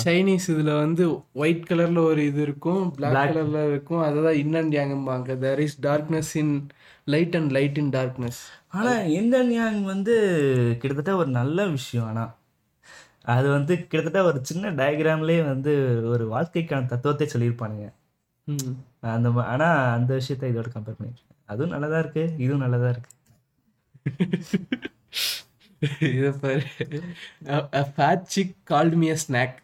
Chinese 0.07 0.47
இதுல 0.53 0.71
வந்து 0.85 1.05
ஒயிட் 1.43 1.69
கலர்ல 1.69 2.01
ஒரு 2.11 2.23
இது 2.31 2.41
இருக்கும் 2.47 2.83
black 2.97 3.15
கலர்ல 3.29 3.61
இருக்கும். 3.71 4.03
அதுதான் 4.07 4.39
yin 4.43 4.57
and 4.61 4.75
யாங்கும்பாங்க 4.79 5.39
there 5.45 5.63
is 5.67 5.77
darkness 5.87 6.33
in 6.43 6.53
light 7.15 7.37
and 7.41 7.53
light 7.59 7.79
in 7.83 7.93
darkness 7.99 8.41
ஆனால் 8.79 9.07
இந்தன் 9.19 9.53
யாங் 9.59 9.79
வந்து 9.93 10.17
கிட்டத்தட்ட 10.81 11.15
ஒரு 11.21 11.31
நல்ல 11.39 11.67
விஷயம் 11.77 12.09
ஆனால் 12.11 12.33
அது 13.37 13.49
வந்து 13.55 13.75
கிட்டத்தட்ட 13.81 14.21
ஒரு 14.31 14.39
சின்ன 14.51 14.71
டயக்ராம்லேயே 14.81 15.43
வந்து 15.53 15.73
ஒரு 16.13 16.27
வாழ்க்கைக்கான 16.35 16.91
தத்துவத்தை 16.93 17.27
சொல்லியிருப்பானுங்க. 17.33 17.87
அந்த 19.01 19.29
மா- 19.29 19.43
ஆனா 19.43 19.93
அந்த 19.93 20.15
விஷயத்த 20.15 20.43
இதோட 20.43 20.67
கம்பேர் 20.75 20.95
பண்ணிருக்கேன். 21.03 21.37
அதுவும் 21.47 21.71
நல்லதா 21.71 21.99
இருக்கு 21.99 22.35
இதுவும் 22.39 22.69
நல்லதா 22.69 22.89
இருக்கு. 22.89 23.11
இதை 26.01 26.31
பாரு. 26.31 26.63
a 27.73 27.93
fat 27.93 28.27
chick 28.37 28.55
called 28.71 28.95
me 28.97 29.11
a 29.11 29.17
snack. 29.29 29.55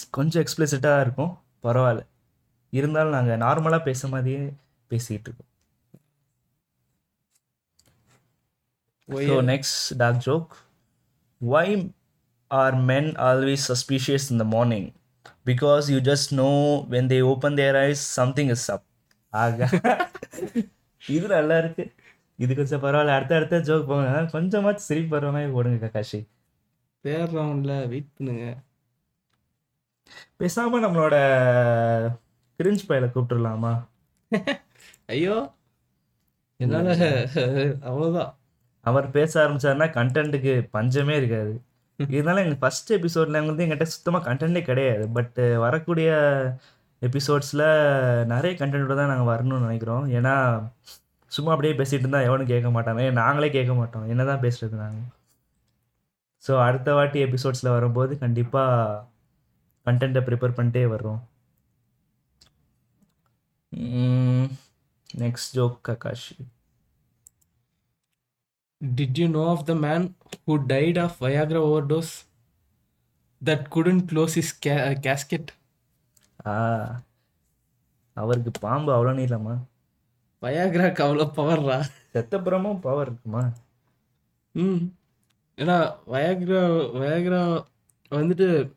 கொஞ்சம் 0.09 0.43
எக்ஸ்பிளிசிட்டாக 0.43 1.01
இருக்கும். 1.01 1.39
பரவாயில்ல. 1.63 2.05
இருந்தாலும் 2.69 3.11
நாங்கள் 3.11 3.37
நார்மலாக 3.37 3.81
பேச 3.81 4.07
மாதிரியே 4.07 4.53
பேசிக்கிட்டு 4.87 5.29
இருக்கோம் 5.29 5.47
So 9.11 9.41
next 9.41 9.97
dark 9.97 10.17
joke. 10.25 10.47
Why 11.49 11.91
are 12.49 12.73
men 12.89 13.15
always 13.17 13.57
suspicious 13.67 14.31
in 14.31 14.39
the 14.39 14.45
morning? 14.45 14.93
Because 15.45 15.89
you 15.89 15.99
just 16.11 16.35
know 16.35 16.85
when 16.89 17.07
they 17.07 17.21
open 17.21 17.55
their 17.55 17.73
eyes 17.75 18.21
something 18.21 18.49
is 18.49 18.71
up. 18.71 18.81
ஆக. 19.29 19.69
இது 21.07 21.27
நல்லா 21.27 21.57
இருக்கு. 21.57 21.93
இது 22.35 22.55
கொஞ்சம் 22.55 22.83
பரவாயில்ல. 22.83 23.07
அடுத்த 23.07 23.35
அடுத்த 23.35 23.57
ஜோக் 23.57 23.85
போங்க. 23.85 24.39
கொஞ்சமாச்சும் 24.39 24.75
சிரிப்பு 24.75 25.19
வர 25.19 25.31
மாதிரி 25.31 25.51
போடுங்க 25.51 25.85
கக்காஷி. 25.85 26.27
தேர்ட் 27.03 27.33
ரவுண்ட்ல 27.37 27.87
வெயிட் 27.87 28.13
பண்ணுங்க. 28.15 28.55
பேசாம 30.39 30.85
நம்மளோட 30.85 31.15
கிரிஞ்ச் 32.59 32.83
பையில 32.89 33.07
கூப்பிட்டுருலாமா 33.13 33.73
ஐயோ. 35.13 35.35
என்னால 36.59 36.89
அவ்வளவுதான். 37.89 38.31
அவர் 38.85 39.07
பேச 39.17 39.31
ஆரம்பிச்சாருன்னா 39.43 39.87
கண்டென்ட்டுக்கு 39.97 40.53
பஞ்சமே 40.75 41.15
இருக்காது. 41.21 41.53
இருந்தாலும் 42.15 42.43
எங்கள் 42.43 42.61
ஃபர்ஸ்ட் 42.61 42.91
எபிசோடில் 42.97 43.37
வந்து 43.49 43.63
எங்கிட்ட 43.65 43.85
சுத்தமாக 43.93 44.25
கண்டென்ட்டே 44.27 44.61
கிடையாது. 44.69 45.05
பட் 45.17 45.39
வரக்கூடிய 45.65 46.09
எபிசோட்ஸில் 47.01 47.65
நிறைய 48.33 48.53
கண்டென்ட்டோட 48.61 48.95
தான் 48.99 49.11
நாங்கள் 49.13 49.31
வரணும்னு 49.31 49.65
நினைக்கிறோம். 49.67 50.05
ஏன்னா 50.17 50.33
சும்மா 51.31 51.51
அப்படியே 51.55 51.73
பேசிகிட்டு 51.79 52.05
இருந்தால் 52.05 52.27
எவனும் 52.27 52.51
கேட்க 52.53 52.69
மாட்டாங்க. 52.75 53.03
நாங்களே 53.21 53.49
கேட்க 53.57 53.73
மாட்டோம். 53.81 54.05
என்ன 54.13 54.25
தான் 54.31 54.43
பேசுறது 54.45 54.75
நாங்கள் 54.83 55.07
ஸோ 56.43 56.53
அடுத்த 56.67 56.89
வாட்டி 56.97 57.19
எபிசோட்ஸில் 57.27 57.75
வரும்போது 57.77 58.13
கண்டிப்பாக 58.23 59.03
கண்டென்ட்டை 59.87 60.21
ப்ரிப்பேர் 60.27 60.57
பண்ணிட்டே 60.57 60.83
வர்றோம். 60.95 61.19
Next 65.17 65.51
joke 65.53 65.77
Kakashi 65.87 66.37
Did 68.95 69.17
you 69.17 69.27
know 69.27 69.45
of 69.47 69.67
the 69.67 69.75
man 69.75 70.15
who 70.47 70.65
died 70.67 70.97
of 71.03 71.11
Viagra 71.19 71.55
overdose 71.55 72.11
that 73.45 73.61
couldn't 73.75 74.05
close 74.05 74.35
his 74.35 74.59
ca- 74.65 74.85
uh, 74.87 74.95
casket? 74.99 75.47
ஆ 76.45 77.01
அவருக்கு 78.13 78.51
பாம்பு 78.59 78.91
அவ்வளோ 78.91 79.15
நீளமா? 79.15 79.63
வயாகிராக்கு 80.41 81.01
அவ்வளோ 81.07 81.31
பவர்ரா 81.35 81.83
செத்தப்புறமும் 82.13 82.79
பவர் 82.79 83.07
இருக்குமா? 83.07 83.51
ம். 84.51 84.93
ஏன்னா 85.57 85.95
வயாகிரா 86.07 86.61
வயாகிரா 86.93 87.65
வந்துட்டு 88.09 88.71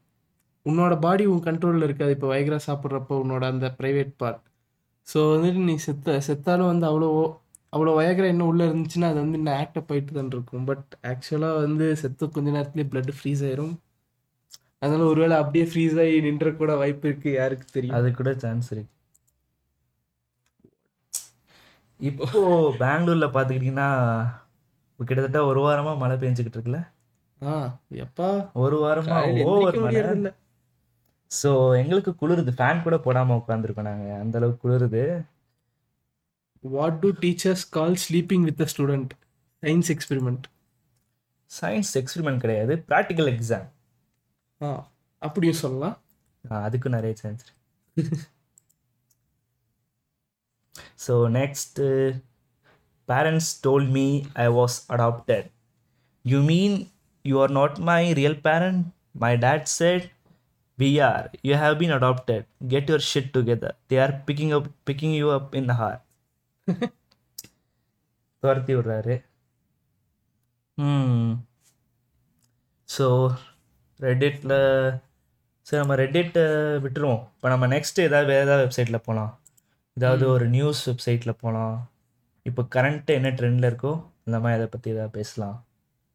உன்னோட 0.65 1.01
பாடி 1.01 1.25
உன் 1.25 1.43
கண்ட்ரோலில் 1.43 1.83
இருக்காது. 1.83 2.11
இப்போ 2.11 2.35
வயக்ரா 2.35 2.61
சாப்பிட்றப்போ 2.67 3.15
உன்னோட 3.25 3.45
அந்த 3.45 3.75
ப்ரைவேட் 3.79 4.15
பார்ட் 4.17 4.41
ஸோ 5.07 5.19
வந்துட்டு 5.33 5.63
நீ 5.65 5.75
செத்த 5.87 6.17
செத்தாலும் 6.27 6.71
வந்து 6.71 6.87
அவ்வளோ 6.91 7.09
அவ்வளோ 7.73 7.93
வயக்ரா 7.99 8.27
இன்னும் 8.33 8.51
உள்ளே 8.51 8.65
இருந்துச்சுன்னா 8.69 9.11
அது 9.11 9.19
வந்து 9.21 9.39
இன்னும் 9.39 9.59
ஆக்டப் 9.61 9.91
ஆகிட்டு 9.93 10.17
தான் 10.17 10.31
இருக்கும். 10.33 10.65
பட் 10.65 10.89
ஆக்சுவலாக 11.13 11.61
வந்து 11.65 11.87
செத்த 12.03 12.29
கொஞ்ச 12.35 12.49
நேரத்துலேயே 12.51 12.91
பிளட் 12.93 13.13
ஃப்ரீஸ் 13.19 13.43
ஆயிரும். 13.49 13.75
அதனால 14.83 15.05
ஒருவேளை 15.05 15.37
அப்படியே 15.37 15.67
ஃப்ரீஸ் 15.71 15.97
ஆகி 16.05 16.17
நின்ற 16.21 16.51
கூட 16.53 16.73
வாய்ப்பு 16.77 17.07
இருக்குது 17.09 17.39
யாருக்கு 17.41 17.67
தெரியும்? 17.71 17.97
அது 17.99 18.09
கூட 18.13 18.31
சான்ஸ் 18.45 18.69
இருக்கு. 18.75 18.91
இப்போ 22.01 22.41
பெங்களூர்ல 22.81 23.27
பாத்துக்கிட்டீங்கன்னா 23.35 23.89
கிட்டத்தட்ட 24.99 25.41
ஒரு 25.45 25.61
வாரமா 25.61 25.93
மழை 25.99 26.17
பெஞ்சுக்கிட்டு 26.17 26.59
இருக்குல்ல? 26.59 26.81
ஆ 27.41 27.55
எப்பா? 28.05 28.29
ஒரு 28.63 28.77
வாரமா 28.85 29.19
ஓவர் 29.47 29.79
மழை. 29.85 30.05
ஸோ 31.41 31.51
எங்களுக்கு 31.81 32.13
குளிருது. 32.21 32.53
ஃபேன் 32.59 32.83
கூட 32.87 32.97
போடாம 33.07 33.37
உட்காந்துருக்கோம் 33.41 33.89
நாங்க. 33.91 34.07
அந்த 34.23 34.39
அளவுக்கு 34.41 34.65
குளிருது. 34.65 35.03
What 36.65 36.99
do 37.05 37.09
teachers 37.23 37.65
call 37.77 37.97
sleeping 38.07 38.45
with 38.49 38.63
a 38.67 38.69
student 38.73 39.13
science 39.63 39.91
experiment 39.95 40.45
science 41.51 41.93
experiment 42.01 42.43
கிடையாது. 42.45 42.75
ப்ராக்டிக்கல் 42.91 43.31
எக்ஸாம் 43.35 43.67
ஆ 44.61 44.69
அப்படியும் 45.23 45.61
சொல்லலாம். 45.65 45.97
அதுக்கும் 46.67 46.97
நிறைய 46.99 47.15
chance 47.23 47.45
so 51.05 51.15
next 51.41 51.81
parents 53.09 53.51
told 53.67 53.89
me 53.97 54.07
I 54.45 54.47
was 54.59 54.77
adopted 54.95 55.49
you 56.25 56.39
mean 56.51 56.77
you 57.25 57.35
are 57.45 57.53
not 57.59 57.79
my 57.91 58.03
real 58.21 58.39
parent 58.49 58.83
my 59.25 59.33
dad 59.47 59.69
said 59.79 60.07
we 60.79 60.91
are 61.11 61.27
you 61.49 61.55
have 61.63 61.75
been 61.83 61.95
adopted 61.99 62.47
get 62.73 62.91
your 62.93 63.07
shit 63.11 63.33
together 63.37 63.77
they 63.91 63.99
are 64.05 64.15
picking 64.29 64.55
up 64.59 64.69
picking 64.91 65.17
you 65.21 65.29
up 65.39 65.53
in 65.61 65.73
hour 65.81 66.01
துரத்தி 68.43 68.73
விடுறாரு. 68.77 69.17
So 72.89 73.07
ரெடிட்டில் 74.01 74.57
சரி 75.67 75.81
நம்ம 75.81 75.97
ரெடிட்டை 76.03 76.45
விட்டுருவோம். 76.85 77.23
இப்போ 77.37 77.49
நம்ம 77.53 77.65
next 77.75 77.99
ஏதாவது 78.07 78.29
வேறு 78.31 78.45
ஏதாவது 78.47 78.65
வெப்சைட்டில் 78.67 79.05
போகலாம் 79.07 79.33
ஏதாவது 79.97 80.25
ஒரு 80.35 80.47
நியூஸ் 80.57 80.81
வெப்சைட்டில் 80.91 81.41
போகலாம் 81.43 81.77
இப்போ 82.49 82.63
கரண்ட்டு 82.75 83.17
என்ன 83.19 83.31
ட்ரெண்டில் 83.39 83.69
இருக்கோ 83.71 83.93
இந்த 84.27 84.37
மாதிரி 84.43 84.59
அதை 84.59 84.67
பற்றி 84.73 84.89
ஏதாவது 84.95 85.13
பேசலாம். 85.19 85.57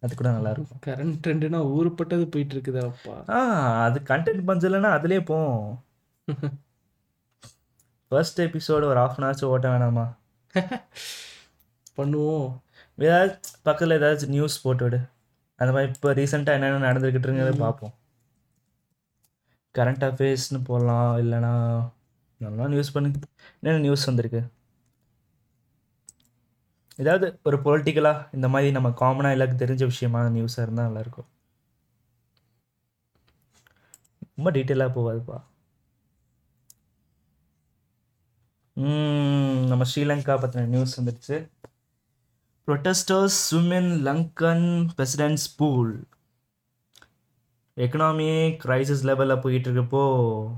அது 0.07 0.15
கூட 0.15 0.29
நல்லாயிருக்கும் 0.29 0.81
கரண்ட் 0.85 1.17
ட்ரெண்டுனா 1.23 1.59
ஊருப்பட்டது 1.75 2.25
போயிட்டு 2.25 2.55
இருக்குதாப்பா 2.55 3.15
ஆ 3.29 3.39
அது 3.85 3.99
கண்டென்ட் 4.09 4.47
பஞ்சலைன்னா 4.49 4.91
அதுலேயே 4.97 5.23
போவோம் 5.25 5.65
ஃபர்ஸ்ட் 8.11 8.41
எபிசோடு 8.45 8.85
ஒரு 8.91 8.99
ஆஃப் 8.99 9.17
அன் 9.17 9.25
ஹவர்ஸ் 9.27 9.45
ஓட்ட 9.45 9.67
வேணாமா? 9.69 10.05
பண்ணுவோம். 11.97 12.47
ஏதாவது 12.97 13.31
பக்கத்தில் 13.63 13.95
ஏதாச்சும் 13.97 14.27
நியூஸ் 14.27 14.61
போட்டு 14.61 14.83
விடு. 14.83 14.99
அந்த 15.59 15.71
மாதிரி 15.73 15.91
இப்போ 15.93 16.09
ரீசெண்டாக 16.13 16.57
என்னென்ன 16.57 16.85
நடந்துக்கிட்டு 16.89 17.57
பார்ப்போம். 17.57 17.93
கரண்ட் 19.75 20.05
அஃபேர்ஸ்னு 20.09 20.63
போடலாம் 20.63 21.17
இல்லைனா 21.17 21.51
நல்லா 22.41 22.67
நியூஸ் 22.67 22.93
பண்ணி. 22.93 23.09
என்னென்ன 23.61 23.81
நியூஸ் 23.81 24.05
வந்திருக்கு? 24.05 24.41
ஏதாவது 26.97 27.39
ஒரு 27.43 27.57
பொலிட்டிக்கலாக 27.57 28.27
இந்த 28.31 28.49
மாதிரி 28.49 28.71
நம்ம 28.71 28.89
காமனாக 28.89 29.31
எல்லாருக்கும் 29.31 29.67
தெரிஞ்ச 29.67 29.89
விஷயமான 29.89 30.29
நியூஸாக 30.29 30.61
இருந்தால் 30.61 30.91
நல்லாயிருக்கும் 30.91 31.25
ரொம்ப 34.35 34.51
டீட்டெயிலாக 34.51 34.99
போகாதுப்பா. 34.99 35.41
நம்ம 39.67 39.83
ஸ்ரீலங்கா 39.95 40.39
பற்றின 40.39 40.65
நியூஸ் 40.65 41.01
வந்துடுச்சு 41.01 41.49
protesters 42.67 43.37
cumin 43.51 44.01
Lankan 44.01 44.89
Lankan 44.97 45.37
pool 45.57 45.95
pool. 45.95 46.05
Economy 47.77 48.57
லெவலில் 49.03 49.41
போயிட்டு 49.41 49.71
இருக்கப்போ 49.71 50.53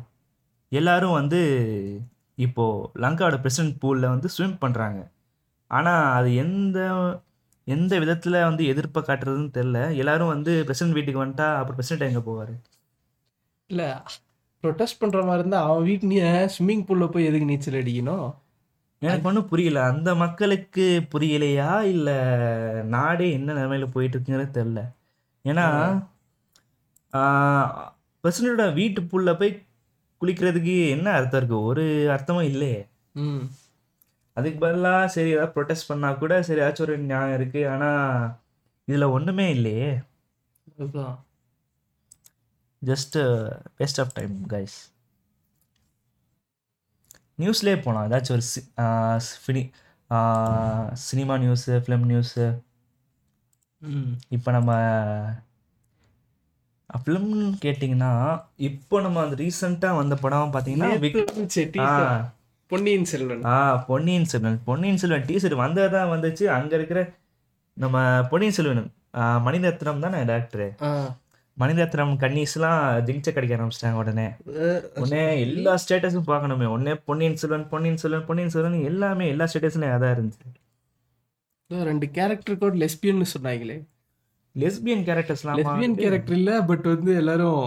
எல்லாரும் 0.70 1.12
வந்து 1.12 2.02
இப்போது 2.36 2.90
லங்காவோட 2.96 3.38
பிரசிடென்ட் 3.38 3.84
பூலில் 3.84 4.10
வந்து 4.10 4.30
ஸ்விம் 4.30 4.58
பண்ணுறாங்க 4.62 5.12
ஆனால் 5.72 6.06
அது 6.18 6.30
எந்த 6.36 6.78
எந்த 7.68 7.94
விதத்தில் 8.00 8.46
வந்து 8.48 8.64
எதிர்ப்பை 8.66 9.02
காட்டுறதுன்னு 9.04 9.56
தெரில 9.58 9.80
எல்லாரும் 9.96 10.34
வந்து 10.34 10.52
பிரசிடென்ட் 10.68 10.98
வீட்டுக்கு 10.98 11.24
வந்துட்டா 11.24 11.48
அப்புறம் 11.58 11.80
பிரசிடென்ட் 11.80 12.10
எங்கே 12.10 12.24
போவார்? 12.30 12.54
இல்லை 13.70 13.90
ப்ரொட்டஸ்ட் 14.64 15.02
பண்ணுற 15.02 15.20
மாதிரி 15.26 15.44
இருந்தால் 15.44 15.68
அவன் 15.68 15.88
வீட்டு 15.90 16.22
ஸ்விம்மிங் 16.56 16.86
பூலில் 16.88 17.12
போய் 17.14 17.28
எதுக்கு 17.30 17.50
நீச்சல் 17.52 17.80
அடிக்கணும்? 17.82 18.28
எனக்கு 19.02 19.28
ஒன்றும் 19.30 19.50
புரியல. 19.52 19.82
அந்த 19.92 20.10
மக்களுக்கு 20.24 20.86
புரியலையா? 21.14 21.70
இல்லை 21.94 22.16
நாடே 22.96 23.28
என்ன 23.38 23.54
நிலைமையில 23.60 23.88
போயிட்டு 23.94 24.16
இருக்குங்கிறது 24.16 24.58
தெரில 24.58 24.82
ஏன்னா 25.46 25.68
பிரசிடண்டோட 28.24 28.66
வீட்டு 28.74 29.02
புல்ல 29.12 29.32
போய் 29.40 29.52
குளிக்கிறதுக்கு 30.22 30.76
என்ன 30.90 31.08
அர்த்தம் 31.18 31.40
இருக்கு? 31.40 31.58
ஒரு 31.70 31.84
அர்த்தமும் 32.16 32.50
இல்லையே. 32.52 32.80
ம். 33.16 33.44
அதுக்கு 34.38 34.60
பதிலாக 34.66 35.08
சரி 35.16 35.32
ஏதாவது 35.36 35.54
ப்ரொடெஸ்ட் 35.56 35.90
பண்ணா 35.90 36.10
கூட 36.22 36.34
சரி 36.48 36.62
ஏதாச்சும் 36.62 36.86
ஒரு 36.88 36.96
நியாயம் 37.12 37.36
இருக்கு. 37.40 37.62
ஆனால் 37.74 38.30
இதில் 38.88 39.14
ஒன்றுமே 39.16 39.48
இல்லையே. 39.56 39.90
Just 42.82 43.18
waste 43.80 44.02
of 44.04 44.16
time 44.18 44.36
guys 44.54 44.78
நியூஸ்லேயே 47.42 47.78
போகலாம் 47.84 48.08
ஏதாச்சும் 48.08 48.36
ஒரு 48.38 48.46
சி 48.52 48.62
ஃபினி 49.44 49.64
சினிமா 51.08 51.36
நியூஸு 51.44 51.74
ஃபிலிம் 51.84 52.08
நியூஸு 52.12 52.46
இப்போ 54.36 54.50
நம்ம 54.52 54.72
ஃபிலிம்னு 56.90 57.46
கேட்டிங்கன்னா 57.66 58.12
இப்போ 58.70 59.02
நம்ம 59.02 59.22
அந்த 59.26 59.36
ரீசெண்டாக 59.44 60.00
வந்த 60.02 60.16
படம் 60.24 60.54
பார்த்தீங்கன்னா 60.56 60.90
பொன்னியின் 62.72 63.08
செல்வன். 63.12 63.44
ஆ 63.52 63.56
பொன்னியின் 63.90 64.28
செல்வன். 64.32 64.58
பொன்னியின் 64.68 65.00
செல்வன் 65.02 65.26
டீசர் 65.30 65.56
வந்தது 65.62 65.90
தான் 65.96 66.12
வந்துச்சு. 66.12 66.46
அங்கே 66.58 66.76
இருக்கிற 66.80 67.00
நம்ம 67.84 68.04
பொன்னியின் 68.32 68.58
செல்வன். 68.58 68.92
மணிரத்னம் 69.46 70.04
தானே 70.04 70.20
டேரக்டரு 70.30 70.68
மணிரத்னம் 71.58 72.12
கன்னிஸ்லாம் 72.24 72.82
ஜிங்ச 73.08 73.30
கிடைக்க 73.36 73.56
ஆரம்பிச்சிட்டாங்க 73.56 74.02
உடனே. 74.02 74.28
உடனே 75.02 75.24
எல்லா 75.46 75.74
ஸ்டேட்டஸும் 75.84 76.28
பார்க்கணுமே. 76.30 76.68
உடனே 76.74 76.94
பொன்னியின் 77.08 77.40
செல்வன் 77.42 77.66
பொன்னியின் 77.72 78.00
செல்வன் 78.04 78.28
பொன்னியின் 78.28 78.54
செல்வன் 78.56 78.78
எல்லாமே 78.92 79.26
எல்லா 79.34 79.48
ஸ்டேட்டஸ்லையும் 79.52 79.96
அதான் 79.96 80.14
இருந்துச்சு. 80.16 80.48
ரெண்டு 81.90 82.08
கேரக்டர் 82.18 82.62
கூட 82.62 82.74
லெஸ்பியன்னு 82.84 83.28
சொன்னாங்களே. 83.34 83.80
லெஸ்பியன் 84.56 85.04
கேரக்டர்ஸ்லாம் 85.10 85.60
லெஸ்பியன் 85.62 85.98
கேரக்டர் 86.04 86.38
இல்ல 86.42 86.54
பட் 86.70 86.88
வந்து 86.94 87.12
எல்லாரும் 87.24 87.66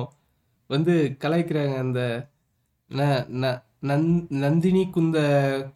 வந்து 0.70 0.94
கலாய்க்கிறாங்க 1.24 1.76
அந்த 1.84 2.00
நந்- 3.82 4.10
நந்தினி 4.34 4.90
குந்த 4.90 5.18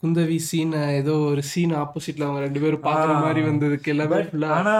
குந்தவி 0.03 0.37
சீன் 0.40 0.73
ஏதோ 0.90 1.12
ஒரு 1.27 1.42
சீன் 1.42 1.75
ஆப்போசிட்ல 1.77 2.23
அவங்க 2.23 2.40
ரெண்டு 2.40 2.61
பேரும் 2.61 2.83
பாக்குற. 2.83 3.21
மாதிரி 3.21 3.40
வந்ததுக்கு 3.42 3.87
எல்லாமே 3.87 4.19
ஆனா 4.53 4.75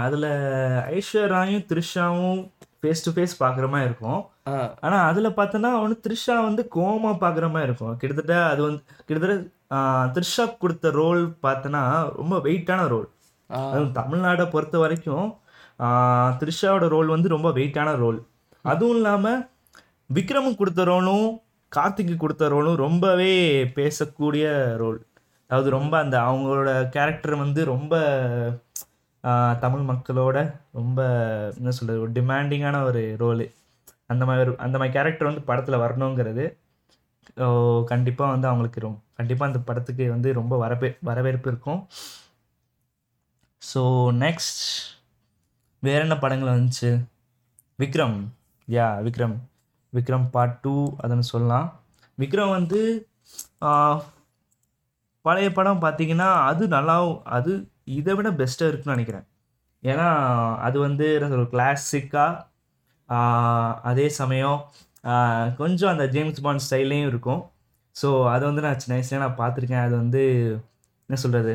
அதுல 0.00 0.26
ஐஸ்வர்யாயும் 0.90 1.66
த்ரிஷாவும் 1.68 2.40
ஃபேஸ் 2.80 3.04
டு 3.04 3.10
ஃபேஸ் 3.10 3.34
பாக்குற 3.40 3.68
மாதிரி 3.68 3.84
இருக்கும். 3.84 4.20
ஆனா 4.80 5.02
அதுல 5.02 5.28
பார்த்தோன்னா 5.28 5.80
ஒன்று 5.80 6.00
த்ரிஷா 6.06 6.42
வந்து 6.42 6.68
கோமா 6.74 7.12
பாக்குற 7.20 7.50
மாதிரி 7.50 7.62
இருக்கும். 7.62 7.96
கிட்டத்தட்ட 7.96 8.44
அது 8.46 8.62
வந்து 8.62 8.82
கிட்டத்தட்ட 9.06 9.38
த்ரிஷா 10.14 10.56
கொடுத்த 10.58 10.90
ரோல் 10.90 11.36
பார்த்தோன்னா 11.42 11.82
ரொம்ப 12.16 12.36
வெயிட்டான 12.38 12.88
ரோல் 12.88 13.08
அதுவும் 13.50 13.92
தமிழ்நாடை 13.92 14.50
பொறுத்த 14.50 14.78
வரைக்கும் 14.78 15.28
த்ரிஷாவோட 16.40 16.88
ரோல் 16.88 17.06
வந்து 17.06 17.28
ரொம்ப 17.28 17.50
வெயிட்டான 17.50 17.96
ரோல் 17.96 18.18
அதுவும் 18.64 18.94
இல்லாமல் 18.94 19.40
விக்ரமும் 20.10 20.56
கொடுத்த 20.56 20.84
ரோலும் 20.84 21.28
கார்த்திக்கு 21.76 22.14
கொடுத்த 22.22 22.48
ரோலும் 22.54 22.80
ரொம்பவே 22.86 23.32
பேசக்கூடிய 23.78 24.44
ரோல். 24.82 25.00
அதாவது 25.50 25.68
ரொம்ப 25.76 25.94
அந்த 26.04 26.16
அவங்களோட 26.28 26.70
கேரக்டர் 26.96 27.34
வந்து 27.44 27.60
ரொம்ப 27.74 27.94
தமிழ் 29.64 29.84
மக்களோட 29.90 30.38
ரொம்ப 30.78 31.00
என்ன 31.58 31.72
சொல்கிறது 31.78 32.02
ஒரு 32.04 32.12
டிமாண்டிங்கான 32.18 32.76
ஒரு 32.90 33.02
ரோலு 33.22 33.46
அந்த 34.12 34.24
மாதிரி 34.28 34.52
அந்த 34.66 34.76
மாதிரி 34.78 34.94
கேரக்டர் 34.96 35.30
வந்து 35.30 35.48
படத்தில் 35.50 35.82
வரணுங்கிறது 35.84 36.44
கண்டிப்பாக 37.90 38.32
வந்து 38.34 38.48
அவங்களுக்கு 38.50 38.80
ரொம்ப 38.86 38.98
கண்டிப்பாக 39.18 39.50
அந்த 39.50 39.60
படத்துக்கு 39.68 40.04
வந்து 40.14 40.28
ரொம்ப 40.40 40.54
வரவே 40.62 40.88
வரவேற்பு 41.08 41.48
இருக்கும். 41.52 41.80
ஸோ 43.62 43.82
நெக்ஸ்ட் 44.24 44.62
வேற 45.86 46.00
என்ன 46.06 46.16
படங்கள் 46.24 46.54
வந்துச்சு? 46.56 46.90
Vikram. 47.82 48.18
Yeah 48.68 48.88
Vikram. 49.06 49.36
Vikram 49.96 50.26
part 50.34 50.58
two 50.64 50.74
அதுன்னு 51.04 51.26
சொல்லலாம். 51.32 51.66
விக்ரம் 52.22 52.54
வந்து 52.58 52.80
பழைய 55.24 55.48
படம் 55.56 55.82
பார்த்தீங்கன்னா 55.84 56.28
அது 56.50 56.64
நல்லாவும் 56.76 57.18
அது 57.36 57.52
இதை 57.98 58.12
விட 58.18 58.28
பெஸ்ட்டாக 58.40 58.70
இருக்குன்னு 58.70 58.96
நினைக்கிறேன். 58.96 59.26
ஏன்னா 59.82 60.06
அது 60.66 60.76
வந்து 60.86 61.06
ஒரு 61.38 61.46
கிளாசிக்காக 61.54 62.46
அதே 63.90 64.06
சமயம் 64.20 64.58
கொஞ்சம் 65.60 65.92
அந்த 65.92 66.04
ஜேம்ஸ் 66.14 66.42
பாண்ட் 66.44 66.64
ஸ்டைல்லையும் 66.66 67.10
இருக்கும். 67.12 67.42
ஸோ 67.96 68.08
அதை 68.34 68.42
வந்து 68.48 68.64
நான் 68.64 68.80
சின்ன 68.82 68.96
வயசுல 68.96 69.22
நான் 69.24 69.40
பார்த்துருக்கேன். 69.42 69.84
அது 69.86 69.94
வந்து 70.02 70.22
என்ன 71.08 71.18
சொல்கிறது 71.24 71.54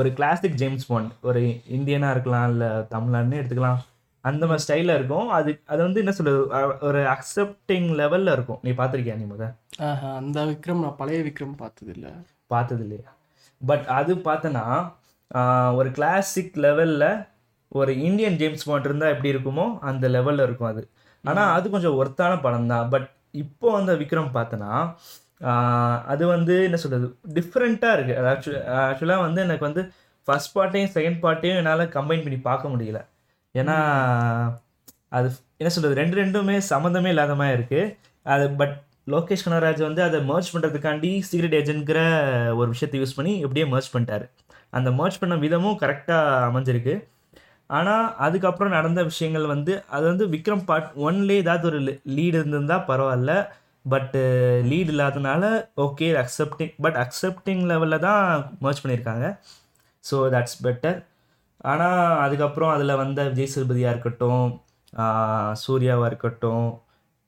ஒரு 0.00 0.08
கிளாசிக் 0.18 0.58
ஜேம்ஸ் 0.62 0.88
பாண்ட் 0.90 1.12
ஒரு 1.28 1.42
இந்தியனாக 1.76 2.14
இருக்கலாம் 2.14 2.48
இல்லை 2.52 2.70
தமிழ்நாடுன்னு 2.94 3.40
எடுத்துக்கலாம். 3.40 3.80
அந்த 4.28 4.42
மாதிரி 4.48 4.64
ஸ்டைலில் 4.64 4.96
இருக்கும். 4.98 5.28
அது 5.36 5.50
அது 5.72 5.80
வந்து 5.86 6.02
என்ன 6.02 6.12
சொல்கிறது 6.18 6.40
ஒரு 6.88 7.00
அக்செப்டிங் 7.14 7.88
லெவலில் 8.00 8.34
இருக்கும். 8.36 8.60
நீ 8.66 8.70
பார்த்துருக்கியா 8.80 9.16
நீ 9.20 9.26
முத? 9.32 9.44
அந்த 10.18 10.38
விக்ரம் 10.50 10.82
நான் 10.84 10.98
பழைய 11.00 11.20
விக்ரம் 11.28 11.56
பார்த்தது 11.62 11.92
இல்ல 11.96 12.08
பார்த்தது 12.54 12.82
இல்லையா 12.86 13.10
பட் 13.60 13.84
அது 13.98 14.14
பார்த்தனா 14.28 14.64
ஒரு 15.78 15.88
கிளாசிக் 15.98 16.56
லெவலில் 16.66 17.08
ஒரு 17.72 17.92
இந்தியன் 18.08 18.38
ஜேம்ஸ் 18.40 18.66
பாண்ட் 18.68 18.88
இருந்தால் 18.88 19.12
எப்படி 19.14 19.32
இருக்குமோ 19.34 19.66
அந்த 19.90 20.08
லெவலில் 20.16 20.46
இருக்கும் 20.46 20.70
அது. 20.72 20.82
ஆனால் 21.24 21.52
அது 21.56 21.66
கொஞ்சம் 21.74 21.96
ஒர்த்தான 22.00 22.34
படம் 22.46 22.70
தான். 22.72 22.88
பட் 22.92 23.08
இப்போ 23.44 23.68
அந்த 23.78 23.92
விக்ரம் 24.02 24.34
பார்த்தனா 24.36 24.72
அது 26.12 26.24
வந்து 26.34 26.54
என்ன 26.66 26.78
சொல்கிறது 26.82 27.06
டிஃப்ரெண்ட்டாக 27.38 27.96
இருக்குது 27.96 28.28
ஆக்சுவலாக 28.84 29.24
வந்து 29.26 29.40
எனக்கு 29.46 29.64
வந்து 29.68 29.82
ஃபஸ்ட் 30.28 30.54
பார்ட்டையும் 30.56 30.94
செகண்ட் 30.94 31.18
பார்ட்டையும் 31.24 31.58
என்னால் 31.60 31.92
கம்பைன் 31.96 32.24
பண்ணி 32.24 32.38
பார்க்க 32.48 32.72
முடியல. 32.74 33.00
ஏன்னா 33.60 33.76
அது 35.16 35.26
என்ன 35.60 35.70
சொல்கிறது 35.74 36.00
ரெண்டு 36.02 36.16
ரெண்டுமே 36.22 36.56
சம்மந்தமே 36.72 37.10
இல்லாத 37.14 37.34
மாதிரி 37.40 37.56
இருக்குது 37.58 37.92
அது 38.34 38.44
பட் 38.60 38.74
லோகேஷ் 39.12 39.44
கனகராஜ் 39.46 39.82
வந்து 39.88 40.02
அதை 40.06 40.18
மர்ச் 40.30 40.52
பண்ணுறதுக்காண்டி 40.54 41.10
சீக்ரெட் 41.28 41.58
ஏஜென்ட்ங்கிற 41.60 42.00
ஒரு 42.60 42.68
விஷயத்தை 42.74 42.98
யூஸ் 43.00 43.16
பண்ணி 43.18 43.32
இப்படியே 43.44 43.66
மர்ச் 43.74 43.92
பண்ணிட்டாரு. 43.94 44.26
அந்த 44.76 44.88
மர்ச் 45.00 45.20
பண்ண 45.20 45.34
விதமும் 45.44 45.78
கரெக்டாக 45.82 46.40
அமைஞ்சிருக்கு. 46.48 46.94
ஆனால் 47.70 48.06
அதுக்கப்புறம் 48.26 48.74
நடந்த 48.78 49.00
விஷயங்கள் 49.10 49.46
வந்து 49.52 49.72
அது 49.96 50.04
வந்து 50.10 50.26
விக்ரம் 50.34 50.66
பார்ட் 50.70 50.90
ஒன்லேயே 51.06 51.42
ஏதாவது 51.44 51.64
ஒரு 51.70 51.78
லீடு 52.16 52.36
இருந்திருந்தால் 52.40 52.86
பரவாயில்ல. 52.90 53.32
பட்டு 53.92 54.20
லீட் 54.70 54.90
இல்லாதனால 54.92 55.42
ஓகே 55.84 56.06
அக்செப்டிங் 56.22 56.72
பட் 56.84 56.98
அக்செப்டிங் 57.04 57.62
லெவலில் 57.72 58.04
தான் 58.06 58.22
மர்ச் 58.64 58.82
பண்ணியிருக்காங்க. 58.84 59.26
ஸோ 60.04 60.16
தட்ஸ் 60.34 60.58
பெட்டர் 60.66 60.98
ஆனால் 61.60 62.18
அதுக்கப்புறம் 62.24 62.72
அதில் 62.74 63.00
வந்த 63.02 63.20
விஜய் 63.28 63.52
சேதுபதியாக 63.54 63.94
இருக்கட்டும் 63.94 64.46
சூர்யாவாக 65.62 66.10
இருக்கட்டும் 66.10 66.66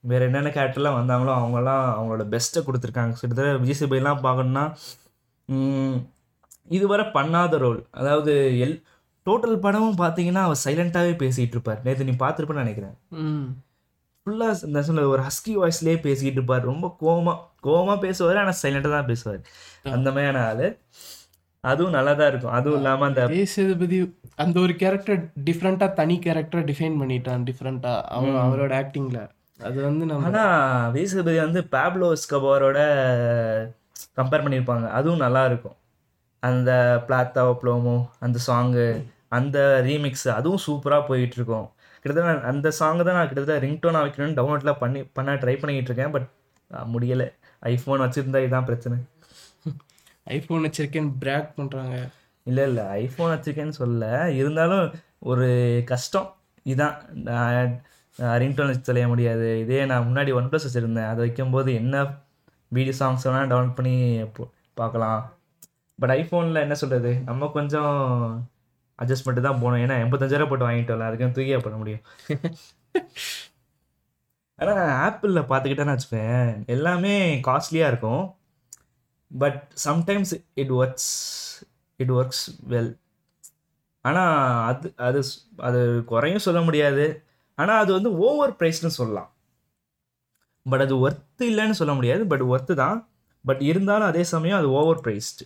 வேறு 0.05 0.27
என்னென்ன 0.27 0.51
கேரக்டர்லாம் 0.51 0.99
வந்தாங்களோ 1.01 1.33
அவங்கெல்லாம் 1.39 1.85
அவங்களோட 1.97 2.25
பெஸ்ட்டை 2.35 2.61
கொடுத்துருக்காங்க. 2.67 3.15
கிட்டத்தட்ட 3.21 3.63
விஜய் 3.65 3.79
சேதுபதிலாம் 3.81 4.25
பார்க்கணுன்னா 4.27 4.65
இதுவரை 6.71 7.05
பண்ணாத 7.17 7.59
ரோல் 7.59 7.81
அதாவது 7.91 8.33
எல் 8.65 8.77
டோட்டல் 9.27 9.57
படமும் 9.59 10.01
பார்த்தீங்கன்னா 10.01 10.43
அவர் 10.47 10.63
சைலண்ட்டாகவே 10.65 11.15
பேசிகிட்டு 11.23 11.57
இருப்பார். 11.57 11.81
நேற்று 11.85 12.09
நீ 12.11 12.15
பார்த்துருப்பேன்னு 12.19 12.65
நினைக்கிறேன். 12.65 12.95
ம். 13.23 13.47
ஃபுல்லாக 14.27 14.67
இந்த 14.69 14.81
சொல்ல 14.83 15.07
ஒரு 15.09 15.23
ஹஸ்கி 15.23 15.53
வாய்ஸ்லேயே 15.61 15.99
பேசிக்கிட்டு 16.07 16.39
இருப்பார். 16.41 16.63
ரொம்ப 16.63 16.87
கோவமா 17.03 17.35
கோவமா 17.63 17.95
பேசுவார் 18.01 18.41
ஆனால் 18.43 18.59
சைலண்டாக 18.63 18.95
தான் 18.97 19.11
பேசுவார். 19.11 19.41
அந்த 19.97 20.09
மாதிரியான 20.11 20.43
ஆள். 20.51 20.67
அதுவும் 21.65 21.97
நல்லா 21.97 22.13
தான் 22.19 22.31
இருக்கும். 22.31 22.55
அதுவும் 22.59 22.79
இல்லாமல் 22.81 23.09
அந்த 23.11 23.23
விஜய் 23.31 23.53
சேதுபதி 23.55 23.99
அந்த 24.43 24.57
ஒரு 24.65 24.75
கேரக்டர் 24.83 25.21
டிஃப்ரெண்ட்டாக 25.49 25.97
தனி 26.01 26.17
கேரக்டரை 26.27 26.63
டிஃபைன் 26.71 27.01
பண்ணிட்டான் 27.01 27.47
டிஃப்ரெண்ட்டாக 27.49 28.05
அவன் 28.17 28.39
அவரோட 28.45 28.73
ஆக்டிங்கில் 28.83 29.25
அது 29.69 29.79
வந்து 29.89 30.05
நம்ம 30.09 30.27
ஆனால் 30.29 30.93
வீசபதி 30.95 31.39
வந்து 31.47 31.63
பேப்லோ 31.75 32.09
ஸ்கபோரோட 32.23 32.79
கம்பேர் 34.19 34.45
பண்ணியிருப்பாங்க 34.45 34.87
அதுவும் 34.99 35.25
நல்லா 35.25 35.43
இருக்கும். 35.51 35.77
அந்த 36.43 36.71
பிளாத்தா 37.07 37.45
ப்ளோமோ 37.63 37.97
அந்த 38.25 38.39
சாங்கு 38.49 38.87
அந்த 39.39 39.59
ரீமிக்ஸ் 39.87 40.29
அதுவும் 40.39 40.65
சூப்பராக 40.67 41.03
போயிட்டு 41.09 41.37
இருக்கும் 41.39 41.67
கிட்டத்தட்ட 42.03 42.51
அந்த 42.51 42.69
சாங்கை 42.81 43.03
தான் 43.05 43.17
நான் 43.19 43.29
கிட்டத்தட்ட 43.31 43.63
ரிங்டோனாக 43.67 44.05
வைக்கணும்னு 44.05 44.39
டவுன்லோட்லாம் 44.39 44.83
பண்ணி 44.83 45.01
பண்ண 45.17 45.35
ட்ரை 45.43 45.55
பண்ணிக்கிட்டு 45.61 45.91
இருக்கேன் 45.91 46.13
பட் 46.17 46.29
முடியலை. 46.93 47.27
ஐஃபோன் 47.73 48.03
வச்சுருந்தா 48.05 48.41
இதுதான் 48.45 48.69
பிரச்சனை. 48.69 48.97
ஐஃபோன் 50.29 50.65
வச்சிருக்கேன்னு 50.67 51.13
பிராக் 51.21 51.53
பண்ணுறாங்க 51.57 51.97
இல்லை 52.47 52.65
இல்லை 52.69 52.85
ஐஃபோன் 52.85 53.33
வச்சுருக்கேன்னு 53.35 53.77
சொல்ல 53.81 54.31
இருந்தாலும் 54.33 54.95
ஒரு 55.19 55.49
கஷ்டம். 55.87 56.37
இதான். 56.65 56.95
ரிங்டோன் 58.19 58.67
வச்சு 58.67 58.93
தெளிய 58.93 59.07
முடியாது. 59.09 59.61
இதே 59.61 59.85
நான் 59.85 60.07
முன்னாடி 60.09 60.35
ஒன் 60.35 60.49
ப்ளஸ் 60.49 60.67
வச்சுருந்தேன். 60.69 61.09
அதை 61.09 61.17
வைக்கும்போது 61.17 61.75
என்ன 61.75 61.97
வீடியோ 62.69 62.95
சாங்ஸ் 62.99 63.27
வேணால் 63.27 63.51
டவுன்லோட் 63.53 63.75
பண்ணி 63.75 64.25
பார்க்கலாம். 64.75 65.21
பட் 65.99 66.11
ஐஃபோனில் 66.11 66.65
என்ன 66.67 66.75
சொல்கிறது 66.75 67.13
நம்ம 67.25 67.49
கொஞ்சம் 67.49 67.95
அட்ஜஸ்ட் 68.99 69.25
பண்ணிட்டு 69.25 69.49
தான் 69.49 69.61
போகணும். 69.61 69.83
ஏன்னா 69.85 69.97
எண்பத்தஞ்சாயிரம் 70.05 70.49
போட்டு 70.49 70.69
வாங்கிட்டோம்ல. 70.69 71.09
அதுக்கு 71.11 71.43
தூக்கியா 71.43 71.63
பண்ண 71.63 71.79
முடியும். 71.79 72.05
ஆனால் 74.59 75.11
ஆப்பிளில் 75.11 75.49
பார்த்துக்கிட்டேன்னு 75.51 75.97
வச்சுக்கேன் 75.97 76.67
எல்லாமே 76.67 77.41
காஸ்ட்லியாக 77.41 77.91
இருக்கும். 77.93 78.38
But 79.31 79.61
sometimes 79.85 80.35
it 80.63 80.73
works 80.81 81.13
it 81.97 82.13
works 82.19 82.45
well 82.73 82.93
ஆனால் 84.05 84.35
அது 84.71 84.89
அது 85.07 85.21
அது 85.69 85.81
குறையும் 86.05 86.45
சொல்ல 86.47 86.61
முடியாது. 86.61 87.07
ஆனால் 87.59 87.81
அது 87.83 87.91
வந்து 87.93 88.11
ஓவர் 88.27 88.53
ப்ரைஸ்னு 88.59 88.97
சொல்லலாம். 88.99 89.31
பட் 90.67 90.81
அது 90.81 90.95
ஒர்த்து 91.09 91.45
இல்லைன்னு 91.51 91.79
சொல்ல 91.81 91.93
முடியாது. 91.95 92.23
பட் 92.27 92.45
ஒர்த்து 92.53 92.75
தான். 92.75 92.99
பட் 93.45 93.63
இருந்தாலும் 93.71 94.09
அதே 94.09 94.23
சமயம் 94.35 94.59
அது 94.59 94.69
ஓவர் 94.71 95.03
ப்ரைஸ்டு 95.07 95.45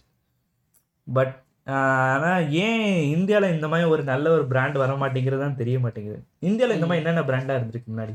பட் 1.07 1.35
ஆனால் 1.67 2.51
ஏன் 2.65 2.87
இந்தியாவில் 3.17 3.55
இந்த 3.55 3.67
மாதிரி 3.69 3.89
ஒரு 3.91 4.03
நல்ல 4.05 4.27
ஒரு 4.37 4.45
பிராண்ட் 4.47 4.77
வர 4.83 4.93
மாட்டேங்கிறது 5.03 5.43
தான் 5.45 5.59
தெரிய 5.61 5.77
மாட்டேங்குது. 5.79 6.19
இந்தியாவில் 6.41 6.77
இந்த 6.77 6.87
மாதிரி 6.87 7.03
என்னென்ன 7.03 7.25
பிராண்டாக 7.31 7.59
இருந்திருக்கு 7.61 7.93
முன்னாடி? 7.93 8.15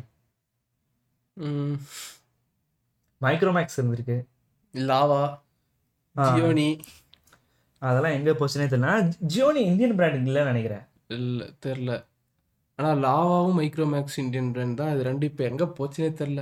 மைக்ரோமேக்ஸ் 3.22 3.78
இருந்திருக்கு. 3.80 4.18
லாவா. 4.74 5.22
ஜியோனி. 6.26 6.70
அதெல்லாம் 7.82 8.16
எங்கே 8.18 8.34
போச்சுனே 8.40 8.68
தெரியல 8.74 8.92
ஜியோனி 9.34 9.62
இந்தியன் 9.72 9.98
பிராண்ட் 9.98 10.30
இல்லைன்னு 10.30 10.52
நினைக்கிறேன். 10.52 10.86
இல்லை 11.18 11.48
தெரில 11.66 11.92
ஆனால் 12.80 13.02
லாவாவும் 13.06 13.60
மைக்ரோமேக்ஸ் 13.60 14.18
இந்தியன் 14.24 14.50
பிராண்ட் 14.56 14.80
தான். 14.80 14.92
இது 14.94 15.10
ரெண்டு 15.10 15.28
இப்போ 15.30 15.44
எங்கே 15.52 15.68
போச்சுனே 15.78 16.10
தெரில 16.22 16.42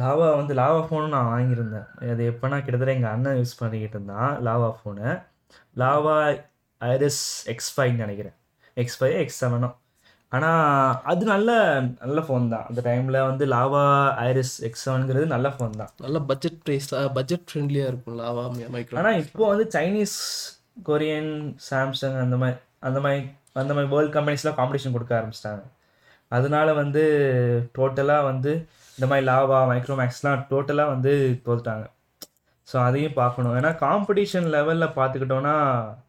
லாவா 0.00 0.28
வந்து 0.38 0.52
லாவா 0.60 0.78
ஃபோனும் 0.86 1.14
நான் 1.16 1.32
வாங்கியிருந்தேன். 1.34 1.88
அது 2.12 2.22
எப்போனா 2.30 2.56
கிட்டத்தட்ட 2.64 2.96
எங்கள் 2.96 3.14
அண்ணன் 3.14 3.38
யூஸ் 3.40 3.58
பண்ணிக்கிட்டு 3.60 3.96
இருந்தான் 3.98 4.30
Lava 4.46 4.68
phone 4.78 5.08
Lava 5.82 6.16
Iris 6.80 7.22
X 7.52 7.72
ஃபைவ்னு 7.74 8.04
நினைக்கிறேன். 8.04 8.36
எக்ஸ் 8.82 8.98
ஃபைவ் 9.00 9.14
எக்ஸ் 9.22 9.40
செவனோ 9.42 9.70
ஆனால் 10.34 10.94
அது 11.10 11.22
நல்ல 11.32 11.50
நல்ல 12.02 12.20
ஃபோன் 12.26 12.44
தான். 12.54 12.66
அந்த 12.70 12.80
டைமில் 12.88 13.18
வந்து 13.28 13.44
லாவா 13.54 13.82
ஐரிஸ் 14.28 14.54
எக்ஸ் 14.68 14.84
செவனுங்கிறது 14.86 15.26
நல்ல 15.34 15.48
ஃபோன் 15.54 15.74
தான். 15.80 15.90
நல்ல 16.06 16.20
பட்ஜெட் 16.30 16.58
ப்ரைஸ் 16.66 16.88
பட்ஜெட் 17.18 17.46
ஃப்ரெண்ட்லியாக 17.50 17.90
இருக்கும் 17.92 18.18
லாவா 18.22 18.44
மைக்ரோ 18.76 19.00
ஆனால் 19.02 19.20
இப்போ 19.24 19.44
வந்து 19.52 19.66
சைனீஸ் 19.76 20.16
கொரியன் 20.88 21.32
சாம்சங் 21.68 22.18
அந்த 22.24 22.38
மாதிரி 22.42 22.58
அந்த 22.88 23.00
மாதிரி 23.06 23.22
அந்த 23.62 23.72
மாதிரி 23.74 23.90
வேர்ல்ட் 23.94 24.14
கம்பெனிஸ்லாம் 24.16 24.58
காம்படிஷன் 24.60 24.94
கொடுக்க 24.96 25.12
ஆரம்பிச்சிட்டாங்க. 25.18 25.62
அதனால 26.36 26.68
வந்து 26.82 27.02
டோட்டலாக 27.76 28.28
வந்து 28.30 28.52
இந்த 28.96 29.06
மாதிரி 29.10 29.24
லாவா 29.28 29.58
மைக்ரோமேக்ஸ்லாம் 29.72 30.42
டோட்டலாக 30.50 30.92
வந்து 30.94 31.12
தோத்துட்டாங்க. 31.46 31.84
ஸோ 32.68 32.76
அதையும் 32.86 33.18
பார்க்கணும். 33.20 33.54
ஏன்னா 33.58 33.70
காம்படிஷன் 33.86 34.46
லெவலில் 34.54 34.94
பார்த்துக்கிட்டோன்னா 34.98 35.54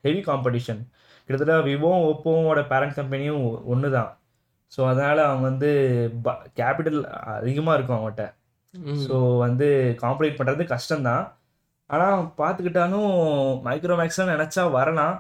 ஹெவி 0.06 0.22
காம்படிஷன் 0.30 0.82
கிட்டத்தட்ட 1.26 1.56
விவோவும் 1.70 2.06
ஓப்போவோட 2.10 2.62
பேரண்ட் 2.72 2.98
கம்பெனியும் 3.00 3.44
ஒன்று 3.74 3.90
தான் 3.98 4.12
ஸோ 4.72 4.82
அதனால் 4.92 5.22
அவங்க 5.28 5.46
வந்து 5.52 5.70
கேபிட்டல் 6.60 7.00
அதிகமாக 7.38 7.76
இருக்கும் 7.78 7.98
அவங்ககிட்ட. 7.98 8.26
ஸோ 9.06 9.16
வந்து 9.46 9.68
காம்படிட் 10.04 10.38
பண்ணுறது 10.40 10.64
கஷ்டம்தான். 10.74 11.26
ஆனால் 11.90 12.24
பார்த்துக்கிட்டாலும் 12.40 13.12
மைக்ரோமேக்ஸ்லாம் 13.68 14.34
நினச்சா 14.36 14.64
வரலாம். 14.78 15.16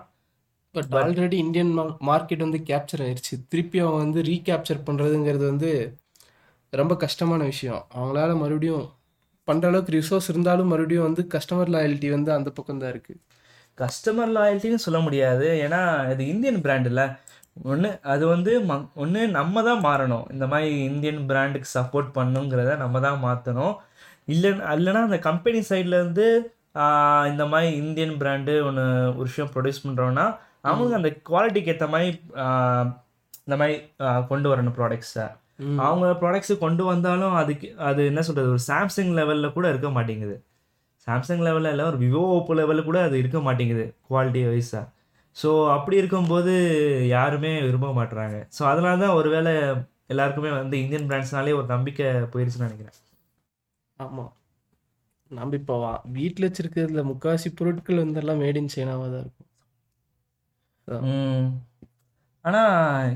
பட் 0.75 0.95
ஆல்ரெடி 1.01 1.37
இந்தியன் 1.45 1.71
மார்க்கெட் 2.09 2.45
வந்து 2.45 2.59
கேப்சர் 2.69 3.03
ஆயிருச்சு. 3.05 3.35
திருப்பி 3.51 3.77
அவங்க 3.83 3.99
வந்து 4.05 4.21
ரீகேப்சர் 4.29 4.85
பண்ணுறதுங்கிறது 4.87 5.45
வந்து 5.51 5.71
ரொம்ப 6.73 6.93
கஷ்டமான 7.05 7.41
விஷயம். 7.51 7.81
அவங்களால 7.97 8.31
மறுபடியும் 8.43 8.85
பண்ணுற 9.47 9.69
அளவுக்கு 9.71 9.93
ரிசோர்ஸ் 9.97 10.29
இருந்தாலும் 10.31 10.71
மறுபடியும் 10.73 11.07
வந்து 11.07 11.23
கஸ்டமர் 11.33 11.71
லாயல்ட்டி 11.75 12.07
வந்து 12.15 12.31
அந்த 12.37 12.49
பக்கம் 12.57 12.81
தான் 12.83 12.93
இருக்குது 12.93 13.19
கஸ்டமர் 13.77 14.33
லாயல்ட்டின்னு 14.37 14.85
சொல்ல 14.85 14.99
முடியாது. 15.07 15.45
ஏன்னா 15.65 15.81
இது 16.13 16.23
இந்தியன் 16.33 16.61
பிராண்ட் 16.65 16.87
இல்லை. 16.91 17.05
ஒன்று 17.71 17.89
அது 18.13 18.23
வந்து 18.33 18.51
ம 18.69 18.73
ஒன்று 19.03 19.21
நம்ம 19.37 19.63
தான் 19.69 19.83
மாறணும். 19.87 20.25
இந்த 20.33 20.45
மாதிரி 20.53 20.69
இந்தியன் 20.89 21.21
பிராண்டுக்கு 21.29 21.69
சப்போர்ட் 21.77 22.09
பண்ணுங்கிறத 22.17 22.71
நம்ம 22.83 23.01
தான் 23.07 23.21
மாற்றணும் 23.27 23.75
இல்லை 24.33 24.49
இல்லைன்னா 24.77 25.01
அந்த 25.09 25.19
கம்பெனி 25.29 25.59
சைட்லேருந்து 25.69 26.27
இந்த 27.31 27.43
மாதிரி 27.51 27.69
இந்தியன் 27.81 28.15
பிராண்டு 28.21 28.53
ஒன்று 28.67 28.83
ஒரு 29.19 29.27
விஷயம் 29.29 29.51
ப்ரொடியூஸ் 29.53 29.83
பண்ணுறோன்னா 29.85 30.25
அவங்க 30.69 30.93
அந்த 30.99 31.09
குவாலிட்டிக்கு 31.29 31.71
ஏற்ற 31.73 31.87
மாதிரி 31.93 32.09
இந்த 33.47 33.55
மாதிரி 33.61 33.75
கொண்டு 34.31 34.47
வரணும் 34.51 34.75
ப்ராடக்ட்ஸை. 34.79 35.25
அவங்க 35.87 36.07
ப்ராடக்ட்ஸ் 36.21 36.53
கொண்டு 36.63 36.83
வந்தாலும் 36.91 37.35
அதுக்கு 37.41 37.67
அது 37.89 38.01
என்ன 38.11 38.21
சொல்றது? 38.27 38.49
ஒரு 38.55 38.63
சாம்சங் 38.69 39.11
லெவல்ல 39.19 39.47
கூட 39.57 39.65
இருக்க 39.73 39.89
மாட்டேங்குது. 39.97 40.35
சாம்சங் 41.07 41.45
லெவலில் 41.47 41.71
இல்லை 41.71 41.85
ஒரு 41.85 41.97
விவோ 41.97 42.21
ஓப்போ 42.35 42.53
லெவலில் 42.55 42.83
கூட 42.83 42.99
அது 43.03 43.15
இருக்க 43.17 43.39
மாட்டேங்குது 43.39 43.85
குவாலிட்டி 44.09 44.41
வைஸாக 44.47 44.85
ஸோ 45.37 45.49
அப்படி 45.73 45.95
இருக்கும்போது 45.97 46.53
யாருமே 47.07 47.51
விரும்ப 47.61 47.87
மாட்டுறாங்க 47.91 48.37
ஸோ 48.57 48.61
அதனால 48.65 48.97
தான் 48.97 49.17
ஒருவேளை 49.19 49.53
எல்லாருக்குமே 50.07 50.51
வந்து 50.51 50.75
இந்தியன் 50.77 51.07
பிராண்ட்ஸ்னாலே 51.09 51.55
ஒரு 51.55 51.67
நம்பிக்கை 51.67 52.07
போயிருச்சுன்னு 52.33 52.67
நினைக்கிறேன். 52.67 52.97
ஆமாம் 53.99 54.31
நம்ம 55.31 55.55
இப்போ 55.55 55.75
வீட்டில் 56.11 56.47
வச்சிருக்கிறதுல 56.47 57.03
முக்காவாசி 57.03 57.49
பொருட்கள் 57.53 58.01
வந்து 58.03 58.21
எல்லாம் 58.21 58.41
மேட் 58.41 58.59
இன் 58.61 58.73
சைனாவாக 58.75 59.09
தான் 59.09 59.23
இருக்கும். 59.23 59.49
ம். 61.09 61.47
ஆனா 62.45 62.61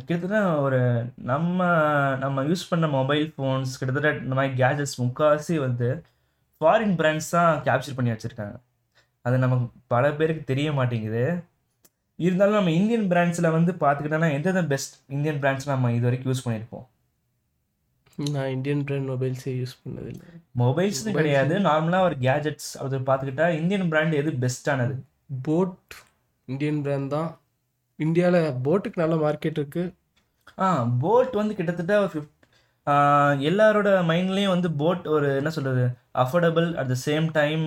கிட்டத்தட்ட 0.08 0.38
ஒரு 0.62 0.80
நம்ம 1.24 1.60
நம்ம 2.20 2.44
யூஸ் 2.44 2.70
பண்ண 2.70 2.86
மொபைல் 2.96 3.26
ஃபோன்ஸ் 3.34 3.78
கிட்டத்தட்ட 3.80 4.12
இந்த 4.26 4.36
மாதிரி 4.36 4.54
கேஜெட்ஸ் 4.62 4.98
முக்காவாசி 5.02 5.56
வந்து 5.68 5.90
ஃபாரின் 6.62 6.96
பிராண்ட்ஸ் 7.00 7.30
தான் 7.36 7.52
கேப்சர் 7.68 7.98
பண்ணி 7.98 8.12
வச்சுருக்காங்க. 8.14 8.56
அது 9.26 9.36
நமக்கு 9.44 9.66
பல 9.94 10.06
பேருக்கு 10.20 10.44
தெரிய 10.52 10.70
மாட்டேங்குது. 10.78 11.24
இருந்தாலும் 12.26 12.58
நம்ம 12.60 12.72
இந்தியன் 12.80 13.06
பிராண்ட்ஸில் 13.12 13.56
வந்து 13.58 13.72
பார்த்துக்கிட்டோன்னா 13.84 14.30
எந்தெந்த 14.38 14.64
பெஸ்ட் 14.72 14.96
இந்தியன் 15.16 15.40
பிராண்ட்ஸ் 15.44 15.70
நம்ம 15.72 15.92
இது 15.98 16.08
வரைக்கும் 16.08 16.32
யூஸ் 16.32 16.44
பண்ணியிருப்போம்? 16.46 16.88
நான் 18.36 18.52
இந்தியன் 18.56 18.82
பிராண்ட் 18.88 19.10
மொபைல்ஸே 19.12 19.52
யூஸ் 19.60 19.76
பண்ணதில்லை. 19.84 20.30
மொபைல்ஸ்னு 20.62 21.14
கிடையாது. 21.20 21.54
நார்மலாக 21.68 22.08
ஒரு 22.08 22.16
கேஜெட்ஸ் 22.26 22.70
அது 22.84 23.00
பார்த்துக்கிட்டா 23.10 23.48
இந்தியன் 23.60 23.88
பிராண்ட் 23.94 24.18
எது 24.22 24.32
பெஸ்ட்டானது 24.44 24.96
போட் 25.48 25.96
இந்தியன் 26.48 26.82
பிராண்ட் 26.88 27.14
தான். 27.16 27.30
இந்தியாவில் 28.06 28.58
போட்டுக்கு 28.66 29.04
நல்ல 29.04 29.16
மார்க்கெட் 29.24 29.60
இருக்கு. 29.62 29.86
ஆ 30.64 30.68
போட் 31.06 31.40
வந்து 31.42 31.58
கிட்டத்தட்ட 31.60 31.96
ஒரு 32.04 32.12
ஃபிஃப்ட் 32.14 32.39
எல்லாரோட 33.50 33.90
மைண்ட்லேயும் 34.10 34.54
வந்து 34.56 34.70
போட் 34.82 35.06
ஒரு 35.16 35.28
என்ன 35.40 35.50
சொல்கிறது 35.58 35.84
affordable 36.24 36.68
at 36.82 36.92
the 36.94 36.96
same 37.08 37.28
time 37.40 37.64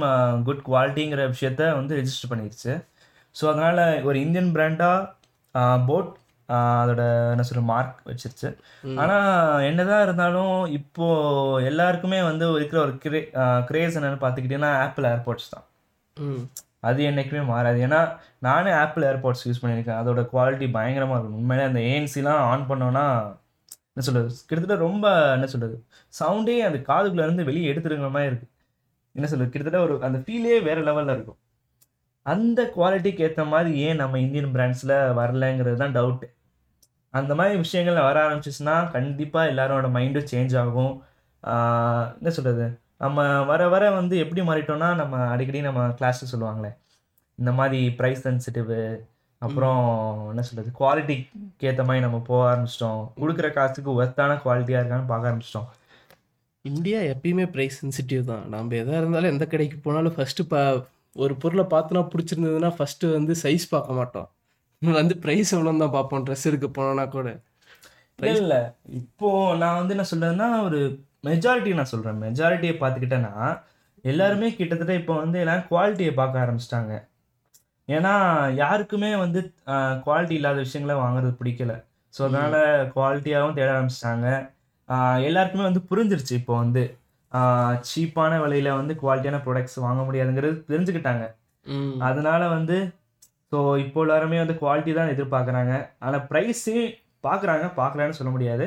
good 0.49 0.65
குவாலிட்டிங்கிற 0.71 1.25
விஷயத்த 1.35 1.63
வந்து 1.81 1.99
ரெஜிஸ்டர் 2.01 2.33
பண்ணிடுச்சு 2.33 2.73
ஸோ 3.37 3.45
அதனால் 3.53 3.85
ஒரு 4.09 4.17
இந்தியன் 4.25 4.53
பிராண்டாக 4.57 5.69
போட் 5.91 6.11
அதோட 6.83 7.03
என்ன 7.35 7.45
சொல்ற 7.49 7.63
மார்க் 7.71 7.99
வச்சிருச்சு. 8.09 8.49
ஆனால் 9.03 9.63
என்னதான் 9.69 10.03
இருந்தாலும் 10.07 10.57
இப்போது 10.79 11.65
எல்லாருக்குமே 11.71 12.19
வந்து 12.31 12.47
இருக்கிற 12.59 12.79
ஒரு 12.87 12.95
கிரே 13.05 13.21
கிரேஸ் 13.69 13.97
என்னென்னு 13.99 14.23
பார்த்துக்கிட்டிங்கன்னா 14.25 14.73
ஆப்பிள் 14.87 15.07
ஏர்போர்ட்ஸ் 15.13 15.53
தான். 15.55 15.67
அது 16.89 17.01
என்றைக்குமே 17.11 17.43
மாறாது. 17.53 17.79
ஏன்னா 17.87 18.01
நானே 18.47 18.71
ஆப்பிள் 18.83 19.07
ஏர்பாட்ஸ் 19.11 19.47
யூஸ் 19.49 19.63
பண்ணியிருக்கேன். 19.63 20.01
அதோட 20.03 20.21
குவாலிட்டி 20.33 20.69
பயங்கரமாக 20.77 21.19
இருக்கும். 21.19 21.41
உண்மையிலே 21.43 21.69
அந்த 21.71 21.81
ஏஎன்சிலாம் 21.91 22.43
ஆன் 22.51 22.69
பண்ணோன்னா 22.71 23.05
என்ன 23.97 24.03
சொல்கிறது 24.07 24.31
கிட்டத்தட்ட 24.49 24.77
ரொம்ப 24.87 25.07
என்ன 25.37 25.47
சொல்கிறது 25.55 25.77
சவுண்டே 26.21 26.57
அந்த 26.69 26.79
காதுக்குள்ளேருந்து 26.91 27.49
வெளியே 27.51 27.71
எடுத்துருங்கிற 27.73 28.11
மாதிரி 28.17 28.31
இருக்குது 28.33 28.51
என்ன 29.15 29.27
சொல்கிறது 29.31 29.53
கிட்டத்தட்ட 29.55 29.81
ஒரு 29.87 29.95
அந்த 30.07 30.19
ஃபீலே 30.25 30.55
வேறு 30.69 30.83
லெவலில் 30.89 31.15
இருக்கும். 31.17 31.39
அந்த 32.27 32.61
குவாலிட்டிக்கு 32.77 33.25
ஏற்ற 33.27 33.43
மாதிரி 33.53 33.71
ஏன் 33.87 34.01
நம்ம 34.03 34.19
இந்தியன் 34.25 34.53
பிராண்ட்ஸில் 34.57 34.95
வரலங்கிறது 35.19 35.79
தான் 35.83 35.97
டவுட்டு 35.97 36.27
அந்த 37.15 37.33
மாதிரி 37.39 37.57
விஷயங்கள் 37.65 38.07
வர 38.09 38.19
ஆரம்பிச்சிச்சுன்னா 38.27 38.77
கண்டிப்பாக 38.97 39.51
எல்லாரோட 39.53 39.87
மைண்டும் 39.97 40.29
சேஞ்ச் 40.33 40.55
ஆகும். 40.63 40.95
என்ன 42.21 42.31
சொல்கிறது 42.37 42.67
நம்ம 43.05 43.19
வர 43.51 43.63
வர 43.75 43.85
வந்து 43.99 44.15
எப்படி 44.25 44.43
மாறிட்டோம்னா 44.49 44.89
நம்ம 45.01 45.17
அடிக்கடி 45.35 45.61
நம்ம 45.69 45.87
கிளாஸில் 46.01 46.33
சொல்லுவாங்களே 46.33 46.71
இந்த 47.39 47.51
மாதிரி 47.59 47.81
ப்ரைஸ் 47.99 48.25
சென்சிட்டிவ் 48.29 48.71
அப்புறம் 49.47 49.81
என்ன 50.33 50.43
சொல்கிறது 50.49 50.71
குவாலிட்டிக்கு 50.81 51.67
ஏற்ற 51.71 51.83
மாதிரி 51.89 52.05
நம்ம 52.07 52.19
போக 52.31 52.43
ஆரம்பிச்சிட்டோம். 52.51 53.01
கொடுக்குற 53.21 53.49
காசுக்கு 53.59 53.91
ஒர்த்தான 54.01 54.37
குவாலிட்டியாக 54.45 54.83
இருக்கான்னு 54.83 55.11
பார்க்க 55.13 55.31
ஆரம்பிச்சிட்டோம். 55.31 55.69
இந்தியா 56.65 56.99
எப்பயுமே 57.13 57.47
ப்ரைஸ் 57.55 57.79
சென்சிட்டிவ் 57.83 58.23
தான். 58.33 58.45
நம்ம 58.55 58.77
எதாக 58.83 59.01
இருந்தாலும் 59.01 59.33
எந்த 59.35 59.47
கடைக்கு 59.53 59.79
போனாலும் 59.87 60.17
ஃபஸ்ட்டு 60.17 60.49
பா 60.53 60.61
ஒரு 61.17 61.35
பொருளை 61.43 61.65
பார்த்தோன்னா 61.73 62.03
பிடிச்சிருந்ததுன்னா 62.13 62.71
ஃபஸ்ட்டு 62.77 63.15
வந்து 63.17 63.33
சைஸ் 63.45 63.67
பார்க்க 63.73 63.99
மாட்டோம். 64.01 64.29
வந்து 65.01 65.15
ப்ரைஸ் 65.25 65.51
எவ்வளோன்னு 65.55 65.83
தான் 65.85 65.97
பார்ப்போம். 65.97 66.23
ட்ரெஸ் 66.27 66.49
எடுக்க 66.51 66.69
போனோன்னா 66.79 67.07
கூட. 67.17 67.29
இல்லை 68.19 68.61
இப்போ 69.01 69.29
நான் 69.61 69.79
வந்து 69.81 69.95
என்ன 69.97 70.05
சொல்றேன்னா 70.13 70.49
ஒரு 70.67 70.81
மெஜாரிட்டி 71.29 71.71
நான் 71.79 71.93
சொல்கிறேன் 71.93 72.23
மெஜாரிட்டியை 72.27 72.75
பார்த்துக்கிட்டேன்னா 72.83 73.35
எல்லாருமே 74.11 74.49
கிட்டத்தட்ட 74.59 74.95
இப்போ 75.01 75.15
வந்து 75.23 75.39
எல்லாரும் 75.43 75.69
குவாலிட்டியை 75.71 76.13
பார்க்க 76.21 76.45
ஆரம்பிச்சிட்டாங்க. 76.45 76.95
ஏன்னா 77.88 78.12
யாருக்குமே 78.62 79.11
வந்து 79.25 79.40
குவாலிட்டி 80.07 80.35
இல்லாத 80.40 80.59
விஷயங்களை 80.66 80.97
வாங்குறது 81.05 81.33
பிடிக்கல. 81.40 81.73
ஸோ 82.14 82.21
அதனால 82.27 82.57
குவாலிட்டியாகவும் 82.95 83.57
தேட 83.59 83.68
ஆரம்பிச்சிட்டாங்க. 83.77 84.29
எல்லாருக்குமே 85.29 85.64
வந்து 85.68 85.83
புரிஞ்சிருச்சு 85.90 86.35
இப்போ 86.40 86.55
வந்து. 86.62 86.83
சீப்பான 87.90 88.33
விலையில 88.45 88.71
வந்து 88.81 88.95
குவாலிட்டியான 89.03 89.38
ப்ராடக்ட்ஸ் 89.47 89.79
வாங்க 89.87 90.01
முடியாதுங்கிறது 90.09 90.57
தெரிஞ்சுக்கிட்டாங்க. 90.73 91.25
அதனால 92.09 92.42
வந்து 92.57 92.77
ஸோ 93.53 93.59
இப்போ 93.85 94.01
எல்லாருமே 94.07 94.38
வந்து 94.42 94.57
குவாலிட்டி 94.62 94.92
தான் 94.99 95.12
எதிர்பார்க்குறாங்க. 95.14 95.73
ஆனால் 96.05 96.25
ப்ரைஸையும் 96.31 96.92
பார்க்குறாங்க 97.27 97.66
பார்க்கலன்னு 97.81 98.18
சொல்ல 98.18 98.31
முடியாது. 98.37 98.66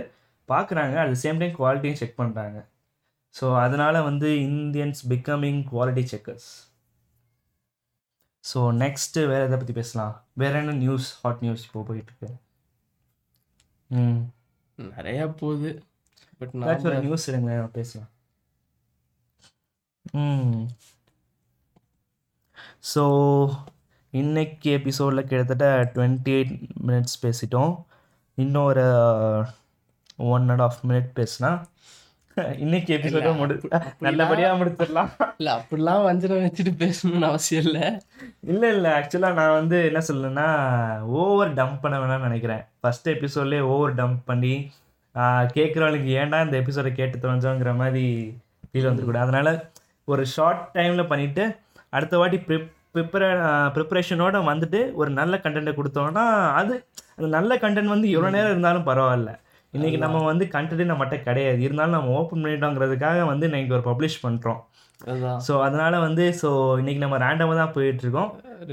பார்க்குறாங்க 0.50 0.96
அட் 1.04 1.14
சேம் 1.22 1.40
டைம் 1.42 1.56
குவாலிட்டியும் 1.60 2.00
செக் 2.00 2.20
பண்ணுறாங்க 2.20 2.58
ஸோ 3.36 3.46
அதனால 3.64 3.96
வந்து 4.08 4.28
Indians 4.48 5.02
becoming 5.12 5.62
quality 5.72 6.04
checkers 6.12 6.50
so 8.46 8.60
next 8.82 9.28
வேறு 9.28 9.44
எதை 9.44 9.58
பற்றி 9.58 9.74
பேசலாம்? 9.74 10.26
வேற 10.34 10.60
என்ன 10.60 10.72
நியூஸ் 10.72 11.22
ஹாட் 11.22 11.42
நியூஸ் 11.42 11.64
இப்போ 11.64 11.82
போயிட்டுருக்கு? 11.88 12.30
ம். 13.90 14.20
நிறையா 14.78 15.36
போகுது. 15.36 15.70
பட் 16.40 16.54
ஏதாச்சும் 16.56 16.84
ஒரு 16.84 16.94
நான் 16.94 17.06
நியூஸ் 17.06 17.30
எடுங்க 17.32 17.70
பேசலாம். 17.72 18.10
ம். 20.14 20.66
ஸோ 22.94 23.04
இன்னைக்கு 24.14 24.72
எபிசோடில் 24.72 25.28
கிட்டத்தட்ட 25.28 25.68
டுவெண்ட்டி 25.96 26.34
எயிட் 26.36 26.54
மினிட்ஸ் 26.88 27.22
பேசிட்டோம். 27.22 27.74
இன்னும் 28.38 28.64
ஒரு 28.64 28.86
ஒன் 30.18 30.50
அண்ட் 30.50 30.62
ஆஃப் 30.62 30.80
மினிட் 30.88 31.10
பேசினா 31.16 31.52
இன்னைக்கு 32.64 32.92
எபிசோட 32.96 33.30
முடி 33.38 33.56
நல்லபடியாக 34.06 34.58
முடிச்சிடலாம். 34.60 35.12
இல்லை 35.38 35.52
அப்படிலாம் 35.58 36.06
வஞ்சனை 36.08 36.38
வச்சுட்டு 36.46 36.72
பேசணும்னு 36.82 37.28
அவசியம் 37.32 37.64
இல்லை. 37.66 37.86
இல்லை 38.54 38.70
இல்லை 38.76 38.90
ஆக்சுவலாக 38.98 39.38
நான் 39.40 39.58
வந்து 39.60 39.78
என்ன 39.90 40.02
சொல்லணும்னா 40.10 40.48
ஓவர் 41.20 41.54
டம்ப் 41.60 41.82
பண்ண 41.84 41.98
வேணாம்னு 42.02 42.28
நினைக்கிறேன். 42.30 42.64
ஃபஸ்ட் 42.82 43.08
எபிசோட்லேயே 43.14 43.68
ஓவர் 43.74 43.96
டம்ப் 44.02 44.20
பண்ணி 44.32 44.54
கேட்குறவங்களுக்கு 45.58 46.12
ஏன்டா 46.22 46.40
இந்த 46.46 46.58
எபிசோடை 46.64 46.92
கேட்டு 47.00 47.24
தொலைஞ்சோங்கிற 47.26 47.74
மாதிரி 47.84 48.06
ஃபீல் 48.70 48.90
வந்துருக்கூடாது. 48.90 49.28
அதனால் 49.28 49.52
ஒரு 50.14 50.26
ஷார்ட் 50.36 50.66
டைமில் 50.78 51.10
பண்ணிவிட்டு 51.14 51.46
அடுத்த 51.98 52.18
வாட்டி 52.22 52.40
ப்ரிப் 52.50 52.72
ப்ரிப்பரே 52.96 53.30
ப்ரிப்பரேஷனோட 53.76 54.38
வந்துட்டு 54.50 54.80
ஒரு 55.00 55.10
நல்ல 55.22 55.40
கண்டென்ட்டை 55.46 55.74
கொடுத்தோம்னா 55.78 56.26
அது 56.60 56.74
அந்த 57.16 57.28
நல்ல 57.38 57.56
கண்டென்ட் 57.64 57.94
வந்து 57.94 58.08
எவ்வளோ 58.16 58.30
நேரம் 58.36 58.54
இருந்தாலும் 58.54 58.88
பரவாயில்ல. 58.90 59.32
இன்றைக்கி 59.74 59.98
நம்ம 60.04 60.18
வந்து 60.32 60.46
கண்டென்ட் 60.56 60.92
நம்மகிட்ட 60.92 61.18
கிடையாது. 61.28 61.60
இருந்தாலும் 61.68 61.96
நம்ம 61.98 62.12
ஓப்பன் 62.20 62.44
பண்ணிட்டோங்கிறதுக்காக 62.44 63.24
வந்து 63.32 63.48
இன்னைக்கு 63.50 63.76
ஒரு 63.78 63.86
பப்ளிஷ் 63.90 64.24
பண்ணுறோம் 64.26 64.62
ஸோ 65.46 65.54
அதனால 65.66 65.94
வந்து 66.06 66.26
ஸோ 66.42 66.50
இன்னைக்கு 66.82 67.02
நம்ம 67.04 67.18
ரேண்டமாக 67.24 67.58
தான் 67.62 67.74
போயிட்டு 67.78 68.04
இருக்கோம் 68.06 68.30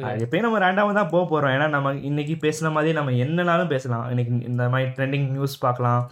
அது 0.09 0.25
எப்பயும் 0.27 0.47
நம்ம 0.47 0.61
ரேண்டமாக 0.65 0.95
தான் 0.99 1.11
போக 1.15 1.23
போகிறோம் 1.33 1.53
ஏன்னா 1.55 1.67
நம்ம 1.77 1.93
இன்னைக்கு 2.11 2.35
பேசின 2.45 2.71
மாதிரி 2.77 2.93
நம்ம 2.99 3.15
என்னனாலும் 3.25 3.73
பேசலாம். 3.73 4.05
இன்னைக்கு 4.13 4.33
இந்த 4.51 4.69
மாதிரி 4.75 4.89
ட்ரெண்டிங் 4.99 5.27
நியூஸ் 5.37 5.57
பார்க்கலாம். 5.65 6.05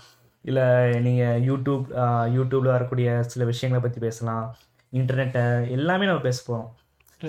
இல்லை 0.45 0.67
நீங்கள் 1.07 1.41
யூடியூப் 1.49 1.87
யூடியூப்பில் 2.37 2.75
வரக்கூடிய 2.77 3.09
சில 3.33 3.45
விஷயங்களை 3.53 3.81
பற்றி 3.87 4.01
பேசலாம். 4.09 4.45
இன்டர்நெட்டை 4.93 5.45
எல்லாமே 5.77 6.09
நம்ம 6.11 6.23
பேச 6.29 6.39
போகிறோம் 6.49 6.69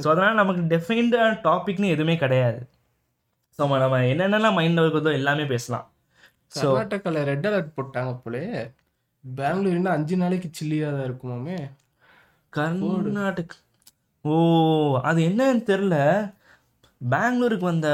ஸோ 0.03 0.07
அதனால் 0.13 0.39
நமக்கு 0.41 0.61
டெஃபைன்டான 0.73 1.31
டாபிக்னு 1.47 1.93
எதுவுமே 1.95 2.15
கிடையாது. 2.25 2.59
ஸோ 3.59 3.67
நம்ம 3.85 4.03
என்னென்னலாம் 4.13 4.57
மைண்டில் 4.59 4.83
இருக்குதோ 4.85 5.13
எல்லாமே 5.21 5.45
பேசலாம். 5.55 5.85
கர்நாடகாவில் 6.51 7.23
ரெட் 7.23 7.47
அலர்ட் 7.47 7.75
போட்டாங்க 7.75 8.21
போலே. 8.23 8.43
பெங்களூர் 9.23 9.75
இன்னும் 9.75 9.93
அஞ்சு 9.93 10.15
நாளைக்கு 10.17 10.49
சில்லியாக 10.51 10.95
தான் 10.95 11.03
இருக்குமாமே 11.03 11.57
கர்நாடக் 12.53 13.55
ஓ 14.25 14.33
அது 15.01 15.19
என்னன்னு 15.21 15.63
தெரில 15.63 15.95
பெங்களூருக்கு 17.01 17.65
வந்த 17.65 17.89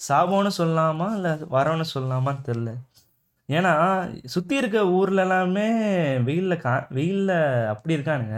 சாபம்னு 0.00 0.50
சொல்லலாமா? 0.58 1.08
இல்லை 1.16 1.32
வரோன்னு 1.50 1.86
சொல்லலாமான்னு 1.94 2.46
தெரில 2.46 2.70
ஏன்னா 3.48 3.72
சுற்றி 4.24 4.56
இருக்க 4.56 4.78
ஊர்ல 4.90 5.20
எல்லாமே 5.20 5.66
வெயிலில் 6.22 6.60
கா 6.60 6.86
வெயிலில் 6.90 7.34
அப்படி 7.68 7.96
இருக்கானுங்க. 7.96 8.36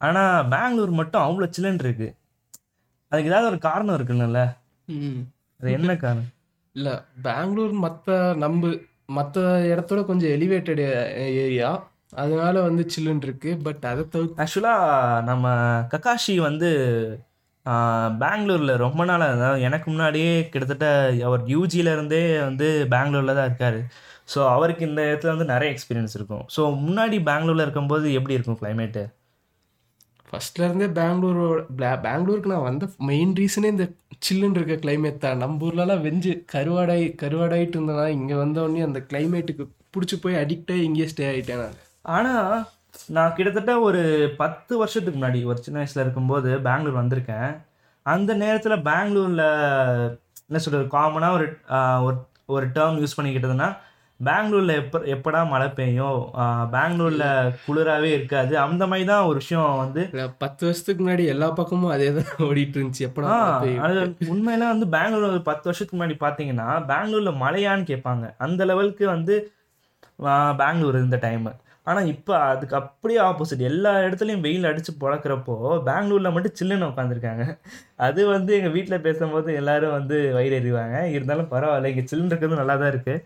ஆனால் 0.00 0.48
பெங்களூர் 0.48 0.90
மட்டும் 0.90 1.22
அவ்வளோ 1.22 1.48
சில்லுன்னு 1.56 1.84
இருக்கு. 1.84 2.08
அதுக்கு 3.12 3.30
ஏதாவது 3.30 3.48
ஒரு 3.48 3.58
காரணம் 3.58 3.96
இருக்குல்ல 3.98 4.40
ம். 4.88 5.20
அது 5.60 5.70
என்ன 5.72 5.96
காரணம்? 5.96 6.30
இல்லை 6.76 6.94
பெங்களூர் 7.26 7.74
மற்ற 7.84 8.14
நம்ம 8.44 8.70
மற்ற 9.16 9.40
இடத்தோட 9.72 10.00
கொஞ்சம் 10.08 10.32
எலிவேட்டட் 10.36 10.82
ஏரியா 11.42 11.70
அதனால 12.22 12.54
வந்து 12.68 12.82
சில்லுன்னு 12.94 13.26
இருக்கு. 13.28 13.50
பட் 13.66 13.84
அதை 13.90 14.02
தவிர்த்து 14.14 14.40
ஆக்சுவலாக 14.42 15.22
நம்ம 15.30 15.46
கக்காஷி 15.92 16.34
வந்து 16.48 16.68
பெங்களூரில் 18.22 18.82
ரொம்ப 18.84 19.02
நாளாக 19.10 19.36
அதாவது 19.36 19.64
எனக்கு 19.68 19.86
முன்னாடியே 19.92 20.32
கிட்டத்தட்ட 20.52 20.86
அவர் 21.28 21.42
யூஜியில் 21.54 21.92
இருந்தே 21.94 22.22
வந்து 22.48 22.66
பெங்களூரில் 22.94 23.36
தான் 23.38 23.48
இருக்கார். 23.48 23.78
ஸோ 24.32 24.40
அவருக்கு 24.54 24.82
இந்த 24.90 25.00
இடத்துல 25.10 25.34
வந்து 25.34 25.52
நிறைய 25.54 25.68
எக்ஸ்பீரியன்ஸ் 25.74 26.16
இருக்கும். 26.18 26.44
ஸோ 26.56 26.62
முன்னாடி 26.86 27.16
பெங்களூரில் 27.30 27.64
இருக்கும்போது 27.66 28.06
எப்படி 28.18 28.36
இருக்கும் 28.36 28.60
கிளைமேட்டு 28.62 29.04
ஃபர்ஸ்ட்ல 30.28 30.66
இருந்தே 30.68 30.88
பெங்களூரோட 30.98 31.90
பெங்களூருக்கு 32.06 32.52
நான் 32.52 32.68
வந்த 32.68 32.84
மெயின் 33.10 33.34
ரீசனே 33.40 33.68
இந்த 33.74 33.86
சில்லுன்னு 34.26 34.58
இருக்க 34.60 34.76
கிளைமேட் 34.84 35.24
தான். 35.24 35.40
நம்ம 35.42 35.66
ஊர்லலாம் 35.68 36.04
வெஞ்சு 36.06 36.32
கருவாடாய் 36.54 37.04
கருவாடாயிட்டு 37.22 37.76
இருந்தனா 37.78 38.06
இங்கே 38.18 38.36
வந்தோடனே 38.42 38.84
அந்த 38.88 39.00
கிளைமேட்டுக்கு 39.10 39.64
பிடிச்சி 39.94 40.16
போய் 40.22 40.40
அடிக்ட் 40.42 40.72
இங்கேயே 40.86 41.08
ஸ்டே 41.12 41.24
ஆகிட்டேன் 41.32 41.62
நான். 41.64 41.76
ஆனால் 42.16 42.54
நான் 43.16 43.34
கிட்டத்தட்ட 43.36 43.72
ஒரு 43.88 44.00
பத்து 44.42 44.72
வருஷத்துக்கு 44.80 45.18
முன்னாடி 45.20 45.40
ஒரு 45.50 45.58
சின்ன 45.66 45.78
வயசில் 45.80 46.02
இருக்கும்போது 46.04 46.50
பெங்களூர் 46.66 47.00
வந்திருக்கேன். 47.00 47.50
அந்த 48.06 48.30
நேரத்தில் 48.42 48.84
பெங்களூரில் 48.90 49.46
என்ன 50.48 50.60
சொல்கிறது 50.64 50.86
காமனாக 50.96 51.36
ஒரு 51.38 51.46
ஒரு 52.06 52.16
ஒரு 52.54 52.66
டேர்ம் 52.76 53.00
யூஸ் 53.02 53.16
பண்ணிக்கிட்டதுன்னா 53.18 53.68
பெங்களூரில் 54.20 54.72
எப்போ 54.80 54.98
எப்படா 55.14 55.40
மழை 55.52 55.66
பெய்யும்? 55.78 56.18
பெங்களூரில் 56.74 57.24
குளிராகவே 57.64 58.10
இருக்காது. 58.16 58.52
அந்த 58.64 58.84
மாதிரி 58.90 59.06
தான் 59.10 59.26
ஒரு 59.30 59.38
விஷயம் 59.42 59.80
வந்து 59.82 60.02
பத்து 60.42 60.62
வருஷத்துக்கு 60.66 61.02
முன்னாடி 61.02 61.24
எல்லா 61.34 61.48
பக்கமும் 61.58 61.94
அதே 61.94 62.08
தான் 62.18 62.30
ஓடிட்டு 62.48 62.78
இருந்துச்சு. 62.78 63.06
எப்படா? 63.08 63.32
அது 63.86 63.98
உண்மையில 64.34 64.70
வந்து 64.72 64.88
பெங்களூர் 64.96 65.28
ஒரு 65.30 65.42
பத்து 65.50 65.68
வருஷத்துக்கு 65.68 65.98
முன்னாடி 65.98 66.16
பார்த்தீங்கன்னா 66.24 66.68
பெங்களூர்ல 66.92 67.32
மழையான்னு 67.44 67.90
கேட்பாங்க. 67.92 68.24
அந்த 68.46 68.64
லெவலுக்கு 68.70 69.06
வந்து 69.14 69.36
பெங்களூர் 70.58 71.04
இந்த 71.04 71.18
டைம் 71.26 71.46
ஆனால் 71.86 72.06
இப்போ 72.12 72.32
அதுக்கு 72.50 72.74
அப்படியே 72.78 73.18
ஆப்போசிட் 73.20 73.62
எல்லா 73.70 73.90
இடத்துலையும் 74.04 74.44
வெயில் 74.44 74.68
அடித்து 74.68 74.92
பொழக்கிறப்போ 75.00 75.54
பெங்களூரில் 75.88 76.32
மட்டும் 76.32 76.54
சில்லுன்னு 76.60 76.88
உட்காந்துருக்காங்க 76.90 77.44
அது 78.06 78.20
வந்து 78.26 78.52
எங்கள் 78.58 78.74
வீட்டில் 78.76 79.04
பேசும்போது 79.06 79.50
எல்லாரும் 79.60 79.96
வந்து 79.98 80.18
வயிறு 80.36 80.56
எறிவாங்க 80.60 80.98
இருந்தாலும் 81.16 81.50
பரவாயில்ல 81.52 81.90
இங்கே 81.92 82.04
சில்லுன்னு 82.06 82.32
இருக்கிறது 82.32 82.60
நல்லா 82.62 82.76
தான் 82.76 82.92
இருக்குது 82.94 83.18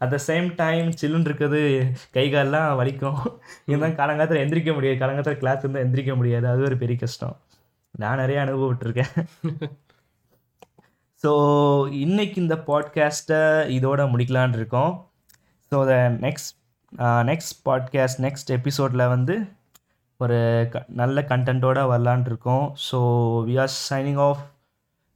அட் 0.00 0.12
த 0.14 0.18
சேம் 0.28 0.48
டைம் 0.62 0.88
சில்லுன்னு 1.00 1.28
இருக்கிறது 1.28 1.60
கை 2.16 2.26
கால்லாம் 2.34 2.68
வலிக்கும். 2.80 3.20
இதுதான் 3.68 3.96
காலங்காலத்தில் 4.00 4.42
எந்திரிக்க 4.44 4.72
முடியாது. 4.76 5.00
காலங்காலத்தில் 5.02 5.40
கிளாஸ் 5.42 5.62
இருந்தால் 5.64 5.84
எந்திரிக்க 5.86 6.14
முடியாது. 6.20 6.46
அது 6.52 6.66
ஒரு 6.68 6.78
பெரிய 6.82 6.98
கஷ்டம். 7.04 7.36
நான் 8.02 8.20
நிறைய 8.22 8.38
அனுபவப்பட்டிருக்கேன் 8.44 9.14
ஸோ 11.22 11.30
இன்னைக்கு 12.04 12.36
இந்த 12.44 12.56
பாட்காஸ்ட்டை 12.68 13.40
இதோட 13.76 14.00
முடிக்கலான் 14.12 14.54
இருக்கோம். 14.58 14.92
So 15.72 15.78
the 15.90 15.94
next 16.26 16.52
next 17.30 17.54
podcast 17.68 18.20
next 18.26 18.50
எபிசோடில் 18.58 19.10
வந்து 19.14 19.34
ஒரு 20.20 20.38
க 20.72 20.82
நல்ல 21.00 21.20
கண்டென்ட்டோட 21.32 21.80
வரலான் 21.90 22.24
இருக்கோம். 22.30 22.64
So 22.88 22.98
we 23.48 23.54
are 23.64 23.72
signing 23.90 24.20
off 24.28 24.42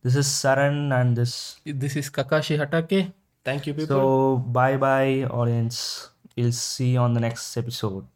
this 0.04 0.18
is 0.22 0.32
Charan 0.42 0.82
and 0.98 1.12
this 1.20 1.36
this 1.82 1.96
is 2.02 2.10
Kakashi 2.18 2.56
Hatake 2.62 3.00
Thank 3.44 3.66
you, 3.66 3.74
people. 3.74 3.87
So, 3.87 4.37
bye 4.38 4.76
bye, 4.76 5.24
audience. 5.24 6.11
We'll 6.37 6.52
see 6.52 6.92
you 6.92 6.98
on 6.98 7.14
the 7.14 7.20
next 7.20 7.57
episode. 7.57 8.07